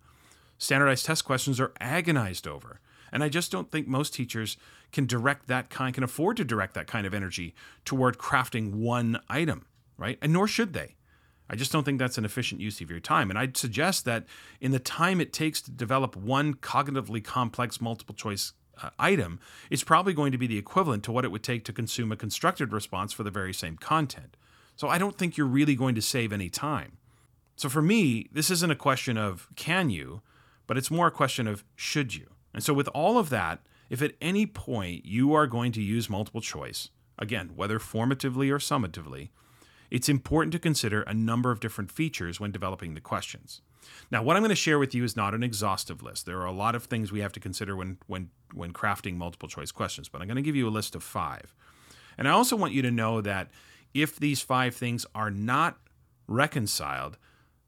[0.57, 2.81] Standardized test questions are agonized over.
[3.13, 4.57] And I just don't think most teachers
[4.93, 7.55] can direct that kind, can afford to direct that kind of energy
[7.85, 9.67] toward crafting one item,
[9.97, 10.19] right?
[10.23, 10.95] And nor should they.
[11.51, 13.29] I just don't think that's an efficient use of your time.
[13.29, 14.25] And I'd suggest that
[14.61, 19.83] in the time it takes to develop one cognitively complex multiple choice uh, item, it's
[19.83, 22.73] probably going to be the equivalent to what it would take to consume a constructed
[22.73, 24.37] response for the very same content.
[24.77, 26.99] So I don't think you're really going to save any time.
[27.57, 30.23] So for me, this isn't a question of can you,
[30.69, 32.29] but it's more a question of should you.
[32.55, 33.61] And so with all of that,
[33.91, 38.59] if at any point you are going to use multiple choice, again, whether formatively or
[38.59, 39.31] summatively,
[39.91, 43.61] it's important to consider a number of different features when developing the questions.
[44.11, 46.27] Now, what I'm going to share with you is not an exhaustive list.
[46.27, 49.49] There are a lot of things we have to consider when, when, when crafting multiple
[49.49, 51.55] choice questions, but I'm going to give you a list of five.
[52.19, 53.51] And I also want you to know that
[53.95, 55.79] if these five things are not
[56.27, 57.19] reconciled,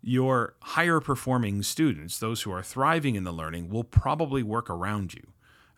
[0.00, 5.14] your higher performing students, those who are thriving in the learning, will probably work around
[5.14, 5.31] you.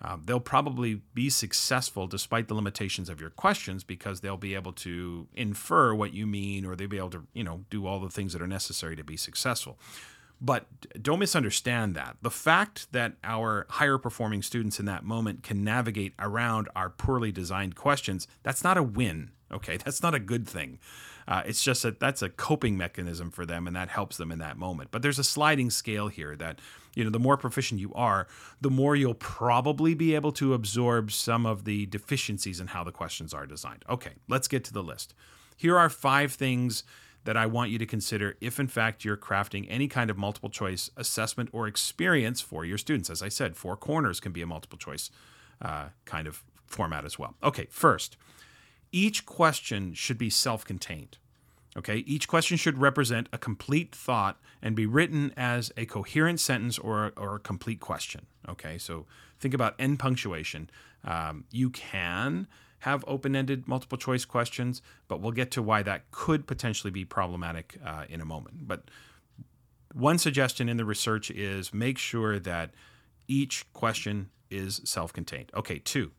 [0.04, 4.72] Uh, they'll probably be successful despite the limitations of your questions because they'll be able
[4.72, 8.10] to infer what you mean or they'll be able to, you know, do all the
[8.10, 9.78] things that are necessary to be successful.
[10.42, 10.66] But
[11.00, 12.18] don't misunderstand that.
[12.20, 17.32] The fact that our higher performing students in that moment can navigate around our poorly
[17.32, 19.30] designed questions, that's not a win.
[19.50, 20.80] Okay, that's not a good thing.
[21.26, 24.38] Uh, it's just that that's a coping mechanism for them, and that helps them in
[24.38, 24.90] that moment.
[24.90, 26.60] But there's a sliding scale here that
[26.94, 28.26] you know the more proficient you are,
[28.60, 32.92] the more you'll probably be able to absorb some of the deficiencies in how the
[32.92, 33.84] questions are designed.
[33.88, 35.14] Okay, let's get to the list.
[35.56, 36.84] Here are five things
[37.24, 40.50] that I want you to consider if, in fact, you're crafting any kind of multiple
[40.50, 43.08] choice assessment or experience for your students.
[43.08, 45.10] As I said, four corners can be a multiple choice
[45.62, 47.34] uh, kind of format as well.
[47.42, 48.16] Okay, first,
[48.94, 51.18] each question should be self contained.
[51.76, 56.78] Okay, each question should represent a complete thought and be written as a coherent sentence
[56.78, 58.26] or, or a complete question.
[58.48, 59.06] Okay, so
[59.40, 60.70] think about end punctuation.
[61.02, 62.46] Um, you can
[62.80, 67.04] have open ended multiple choice questions, but we'll get to why that could potentially be
[67.04, 68.68] problematic uh, in a moment.
[68.68, 68.84] But
[69.92, 72.70] one suggestion in the research is make sure that
[73.26, 75.50] each question is self contained.
[75.56, 76.12] Okay, two,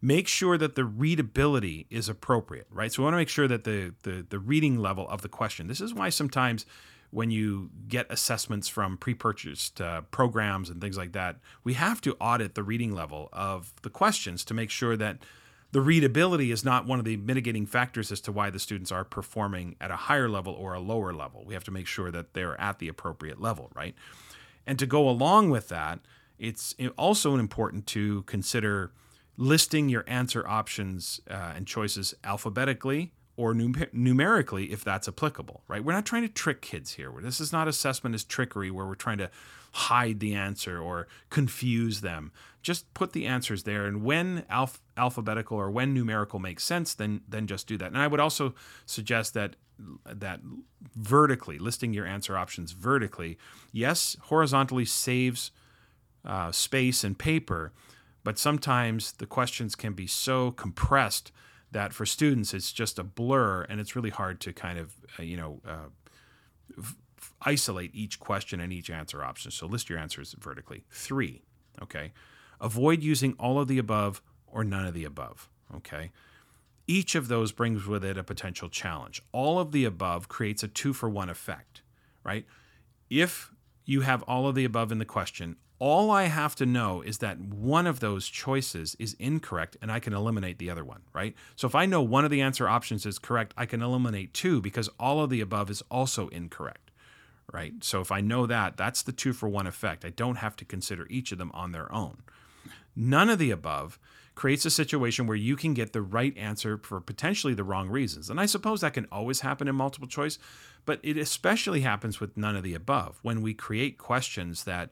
[0.00, 2.92] make sure that the readability is appropriate, right?
[2.92, 5.66] So we want to make sure that the, the, the reading level of the question.
[5.66, 6.66] This is why sometimes
[7.10, 12.16] when you get assessments from pre-purchased uh, programs and things like that, we have to
[12.20, 15.18] audit the reading level of the questions to make sure that
[15.72, 19.04] the readability is not one of the mitigating factors as to why the students are
[19.04, 21.44] performing at a higher level or a lower level.
[21.44, 23.94] We have to make sure that they're at the appropriate level, right?
[24.66, 26.00] And to go along with that,
[26.38, 28.92] it's also important to consider
[29.36, 35.84] listing your answer options uh, and choices alphabetically or num- numerically if that's applicable, right?
[35.84, 37.12] We're not trying to trick kids here.
[37.20, 39.30] This is not assessment as trickery where we're trying to
[39.72, 42.32] hide the answer or confuse them.
[42.62, 47.20] Just put the answers there, and when alph- alphabetical or when numerical makes sense, then
[47.28, 47.88] then just do that.
[47.88, 48.54] And I would also
[48.86, 49.54] suggest that
[50.04, 50.40] that
[50.96, 53.38] vertically listing your answer options vertically,
[53.70, 55.52] yes, horizontally saves
[56.24, 57.72] uh, space and paper,
[58.26, 61.30] but sometimes the questions can be so compressed
[61.70, 65.22] that for students it's just a blur and it's really hard to kind of uh,
[65.22, 66.82] you know uh,
[67.42, 69.52] isolate each question and each answer option.
[69.52, 70.82] So list your answers vertically.
[70.90, 71.44] Three
[71.80, 72.12] okay?
[72.60, 76.10] Avoid using all of the above or none of the above okay?
[76.88, 79.22] Each of those brings with it a potential challenge.
[79.30, 81.82] All of the above creates a two for one effect
[82.24, 82.44] right?
[83.08, 83.52] If
[83.84, 87.18] you have all of the above in the question all I have to know is
[87.18, 91.34] that one of those choices is incorrect and I can eliminate the other one, right?
[91.54, 94.62] So if I know one of the answer options is correct, I can eliminate two
[94.62, 96.90] because all of the above is also incorrect,
[97.52, 97.74] right?
[97.80, 100.04] So if I know that, that's the two for one effect.
[100.04, 102.22] I don't have to consider each of them on their own.
[102.94, 103.98] None of the above
[104.34, 108.30] creates a situation where you can get the right answer for potentially the wrong reasons.
[108.30, 110.38] And I suppose that can always happen in multiple choice,
[110.86, 114.90] but it especially happens with none of the above when we create questions that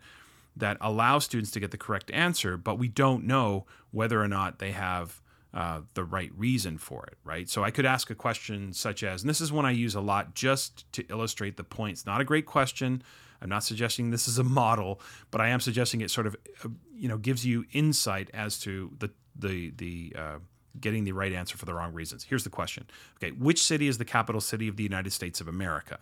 [0.57, 4.59] that allow students to get the correct answer, but we don't know whether or not
[4.59, 5.21] they have
[5.53, 7.49] uh, the right reason for it, right?
[7.49, 10.01] So I could ask a question such as, and this is one I use a
[10.01, 12.05] lot just to illustrate the points.
[12.05, 13.03] Not a great question.
[13.41, 15.01] I'm not suggesting this is a model,
[15.31, 18.91] but I am suggesting it sort of, uh, you know, gives you insight as to
[18.99, 20.39] the the the uh,
[20.81, 22.25] getting the right answer for the wrong reasons.
[22.25, 22.87] Here's the question.
[23.17, 25.99] Okay, which city is the capital city of the United States of America?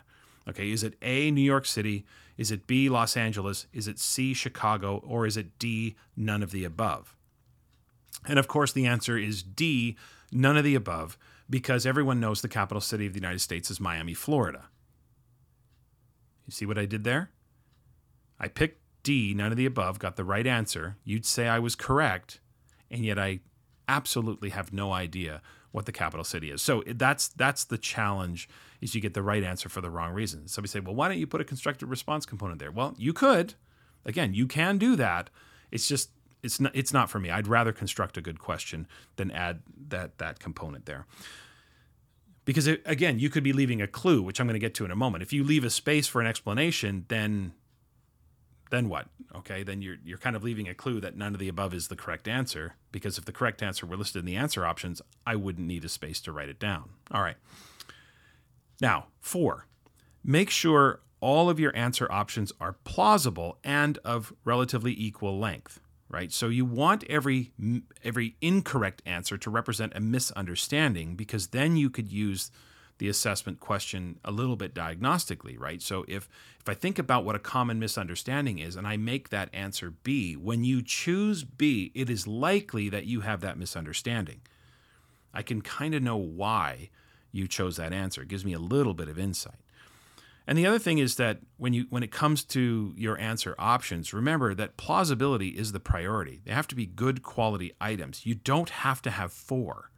[0.48, 2.05] Okay, is it A, New York City?
[2.36, 3.66] Is it B, Los Angeles?
[3.73, 5.02] Is it C, Chicago?
[5.06, 7.14] Or is it D, none of the above?
[8.27, 9.97] And of course, the answer is D,
[10.31, 13.81] none of the above, because everyone knows the capital city of the United States is
[13.81, 14.69] Miami, Florida.
[16.47, 17.31] You see what I did there?
[18.39, 20.97] I picked D, none of the above, got the right answer.
[21.05, 22.40] You'd say I was correct,
[22.90, 23.40] and yet I
[23.89, 25.43] absolutely have no idea
[25.73, 26.62] what the capital city is.
[26.62, 28.49] So that's that's the challenge
[28.81, 30.47] is you get the right answer for the wrong reason.
[30.47, 33.55] Somebody say, "Well, why don't you put a constructive response component there?" Well, you could.
[34.05, 35.31] Again, you can do that.
[35.70, 36.11] It's just
[36.43, 37.31] it's not it's not for me.
[37.31, 38.86] I'd rather construct a good question
[39.16, 41.07] than add that that component there.
[42.44, 44.85] Because it, again, you could be leaving a clue, which I'm going to get to
[44.85, 45.23] in a moment.
[45.23, 47.53] If you leave a space for an explanation, then
[48.73, 49.07] then what?
[49.36, 51.89] Okay, then you're you're kind of leaving a clue that none of the above is
[51.89, 55.36] the correct answer because if the correct answer were listed in the answer options, I
[55.36, 56.89] wouldn't need a space to write it down.
[57.11, 57.36] All right.
[58.81, 59.66] Now, 4.
[60.24, 65.78] Make sure all of your answer options are plausible and of relatively equal length,
[66.09, 66.32] right?
[66.32, 67.53] So you want every
[68.03, 72.51] every incorrect answer to represent a misunderstanding because then you could use
[73.03, 75.83] the assessment question a little bit diagnostically, right?
[75.83, 76.29] So if
[76.61, 80.35] if I think about what a common misunderstanding is and I make that answer B,
[80.35, 84.43] when you choose B, it is likely that you have that misunderstanding.
[85.35, 86.91] I can kind of know why
[87.33, 88.23] you chose that answer.
[88.23, 89.59] It gives me a little bit of insight.
[90.47, 94.15] And the other thing is that when you when it comes to your answer options,
[94.15, 96.41] remember that plausibility is the priority.
[96.45, 98.24] They have to be good quality items.
[98.24, 99.91] You don't have to have four.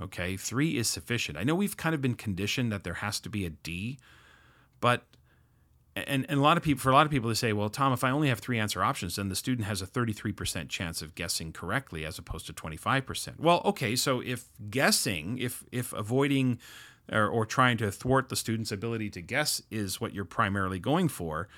[0.00, 1.38] Okay, three is sufficient.
[1.38, 3.98] I know we've kind of been conditioned that there has to be a D,
[4.80, 5.04] but
[5.96, 7.92] and, and a lot of people for a lot of people they say, well, Tom,
[7.92, 11.14] if I only have three answer options, then the student has a 33% chance of
[11.14, 13.38] guessing correctly as opposed to 25%.
[13.38, 16.58] Well, okay, so if guessing, if if avoiding
[17.12, 21.08] or, or trying to thwart the student's ability to guess is what you're primarily going
[21.08, 21.48] for,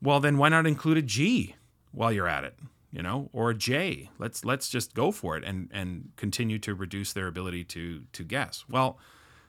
[0.00, 1.56] well, then why not include a G
[1.92, 2.58] while you're at it?
[2.94, 4.08] You know, or a J.
[4.18, 8.22] Let's let's just go for it and and continue to reduce their ability to to
[8.22, 8.64] guess.
[8.70, 8.98] Well,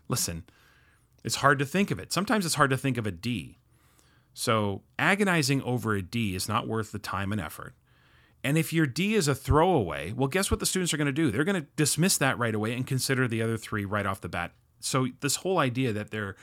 [0.08, 0.46] listen,
[1.24, 2.12] it's hard to think of it.
[2.12, 3.60] Sometimes it's hard to think of a D.
[4.34, 7.76] So agonizing over a D is not worth the time and effort.
[8.44, 11.14] And if your D is a throwaway, well, guess what the students are going to
[11.14, 11.30] do?
[11.30, 14.30] They're going to dismiss that right away and consider the other three right off the
[14.30, 14.54] bat.
[14.80, 16.36] So this whole idea that they're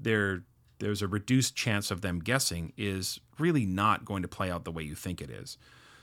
[0.00, 0.42] they're
[0.80, 4.72] there's a reduced chance of them guessing is really not going to play out the
[4.72, 5.56] way you think it is.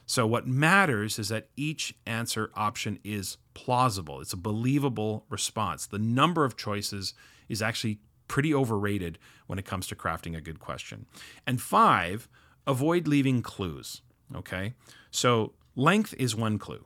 [0.05, 4.21] So, what matters is that each answer option is plausible.
[4.21, 5.87] It's a believable response.
[5.87, 7.13] The number of choices
[7.49, 9.17] is actually pretty overrated
[9.47, 11.05] when it comes to crafting a good question.
[11.47, 12.27] And five,
[12.67, 14.01] avoid leaving clues.
[14.35, 14.73] Okay.
[15.09, 16.85] So, length is one clue.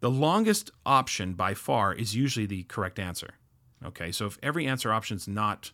[0.00, 3.34] The longest option by far is usually the correct answer.
[3.84, 4.10] Okay.
[4.10, 5.72] So, if every answer option is not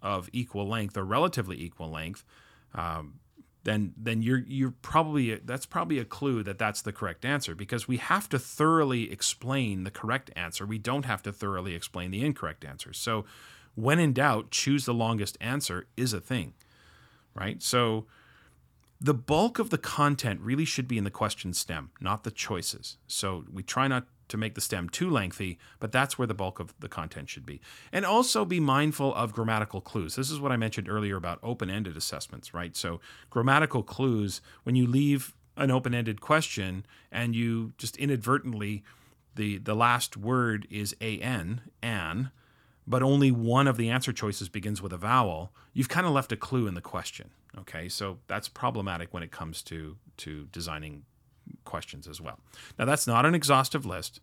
[0.00, 2.24] of equal length or relatively equal length,
[2.74, 3.20] um,
[3.64, 7.88] then then you're you're probably that's probably a clue that that's the correct answer because
[7.88, 10.64] we have to thoroughly explain the correct answer.
[10.64, 12.92] We don't have to thoroughly explain the incorrect answer.
[12.92, 13.24] So
[13.74, 16.54] when in doubt, choose the longest answer is a thing.
[17.34, 17.62] Right?
[17.62, 18.06] So
[19.00, 22.98] the bulk of the content really should be in the question stem, not the choices.
[23.06, 26.60] So we try not to make the stem too lengthy, but that's where the bulk
[26.60, 27.60] of the content should be.
[27.92, 30.16] And also be mindful of grammatical clues.
[30.16, 32.76] This is what I mentioned earlier about open ended assessments, right?
[32.76, 38.82] So, grammatical clues, when you leave an open ended question and you just inadvertently,
[39.34, 42.30] the, the last word is an, an,
[42.86, 46.32] but only one of the answer choices begins with a vowel, you've kind of left
[46.32, 47.30] a clue in the question.
[47.58, 51.04] Okay, so that's problematic when it comes to to designing
[51.64, 52.38] questions as well.
[52.78, 54.20] Now, that's not an exhaustive list,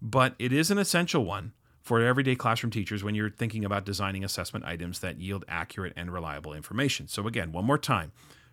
[0.00, 1.52] but it is an essential one
[1.82, 6.12] for everyday classroom teachers when you're thinking about designing assessment items that yield accurate and
[6.12, 7.08] reliable information.
[7.08, 8.12] So, again, one more time.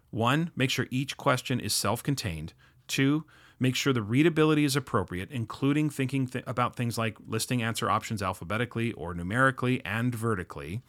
[0.10, 2.54] One, make sure each question is self contained.
[2.88, 3.26] Two,
[3.60, 8.22] make sure the readability is appropriate, including thinking th- about things like listing answer options
[8.22, 10.82] alphabetically or numerically and vertically.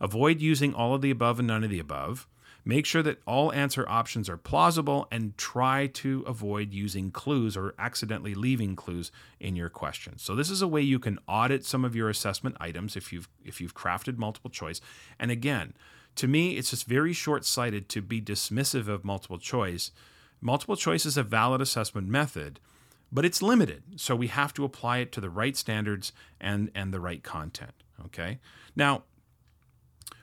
[0.00, 2.28] Avoid using all of the above and none of the above.
[2.68, 7.74] Make sure that all answer options are plausible and try to avoid using clues or
[7.78, 10.20] accidentally leaving clues in your questions.
[10.20, 13.26] So this is a way you can audit some of your assessment items if you've
[13.42, 14.82] if you've crafted multiple choice.
[15.18, 15.72] And again,
[16.16, 19.90] to me it's just very short-sighted to be dismissive of multiple choice.
[20.42, 22.60] Multiple choice is a valid assessment method,
[23.10, 23.82] but it's limited.
[23.96, 27.82] So we have to apply it to the right standards and and the right content,
[28.04, 28.40] okay?
[28.76, 29.04] Now,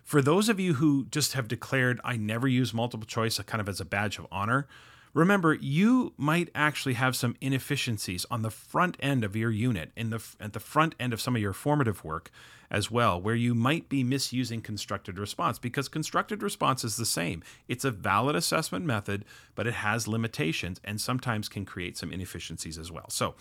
[0.05, 3.67] For those of you who just have declared, I never use multiple choice kind of
[3.67, 4.67] as a badge of honor,
[5.15, 10.11] remember you might actually have some inefficiencies on the front end of your unit in
[10.11, 12.29] the at the front end of some of your formative work
[12.69, 17.41] as well where you might be misusing constructed response because constructed response is the same.
[17.67, 19.25] It's a valid assessment method
[19.55, 23.09] but it has limitations and sometimes can create some inefficiencies as well.
[23.09, 23.33] So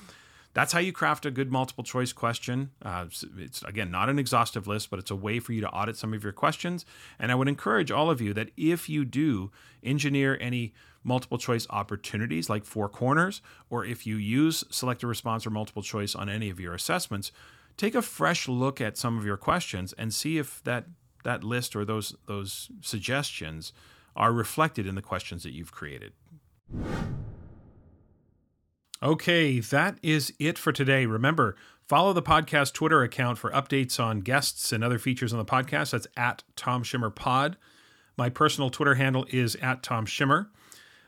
[0.54, 2.70] that's how you craft a good multiple choice question.
[2.82, 3.06] Uh,
[3.38, 6.14] it's again not an exhaustive list, but it's a way for you to audit some
[6.14, 6.86] of your questions.
[7.18, 9.50] And I would encourage all of you that if you do
[9.82, 10.72] engineer any
[11.02, 15.82] multiple choice opportunities like four corners, or if you use select a response or multiple
[15.82, 17.32] choice on any of your assessments,
[17.76, 20.86] take a fresh look at some of your questions and see if that
[21.24, 23.72] that list or those those suggestions
[24.16, 26.12] are reflected in the questions that you've created.
[29.04, 31.04] Okay, that is it for today.
[31.04, 31.56] Remember,
[31.86, 35.90] follow the podcast Twitter account for updates on guests and other features on the podcast.
[35.90, 37.58] That's at Tom Schimmer Pod.
[38.16, 40.48] My personal Twitter handle is at Tom Schimmer.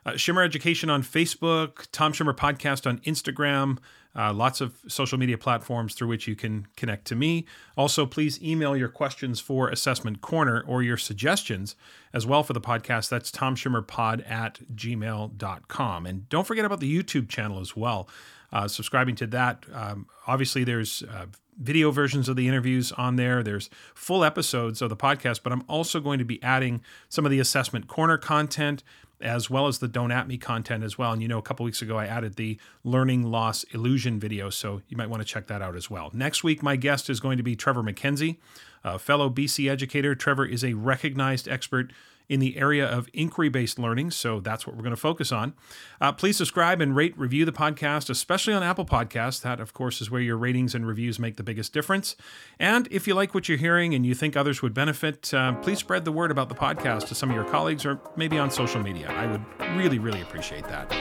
[0.05, 3.78] Uh, Schimmer Education on Facebook, Tom Schimmer Podcast on Instagram,
[4.16, 7.44] uh, lots of social media platforms through which you can connect to me.
[7.76, 11.76] Also, please email your questions for Assessment Corner or your suggestions
[12.12, 13.10] as well for the podcast.
[13.10, 16.06] That's tomschimmerpod at gmail.com.
[16.06, 18.09] And don't forget about the YouTube channel as well.
[18.52, 19.66] Uh, subscribing to that.
[19.72, 21.26] Um, obviously, there's uh,
[21.59, 23.43] video versions of the interviews on there.
[23.43, 27.30] There's full episodes of the podcast, but I'm also going to be adding some of
[27.30, 28.82] the assessment corner content
[29.20, 31.12] as well as the Don't At Me content as well.
[31.12, 34.82] And you know, a couple weeks ago, I added the learning loss illusion video, so
[34.88, 36.10] you might want to check that out as well.
[36.12, 38.36] Next week, my guest is going to be Trevor MacKenzie,
[38.84, 40.14] a fellow BC educator.
[40.14, 41.93] Trevor is a recognized expert
[42.28, 44.11] in the area of inquiry based learning.
[44.11, 45.55] So that's what we're going to focus on.
[46.01, 49.40] Uh, please subscribe and rate, review the podcast, especially on Apple Podcasts.
[49.43, 52.16] That, of course, is where your ratings and reviews make the biggest difference.
[52.59, 55.78] And if you like what you're hearing and you think others would benefit, uh, please
[55.78, 58.82] spread the word about the podcast to some of your colleagues or maybe on social
[58.82, 59.09] media.
[59.09, 59.44] I would
[59.77, 60.93] really, really appreciate that.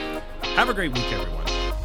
[0.42, 1.75] Have a great week, everyone.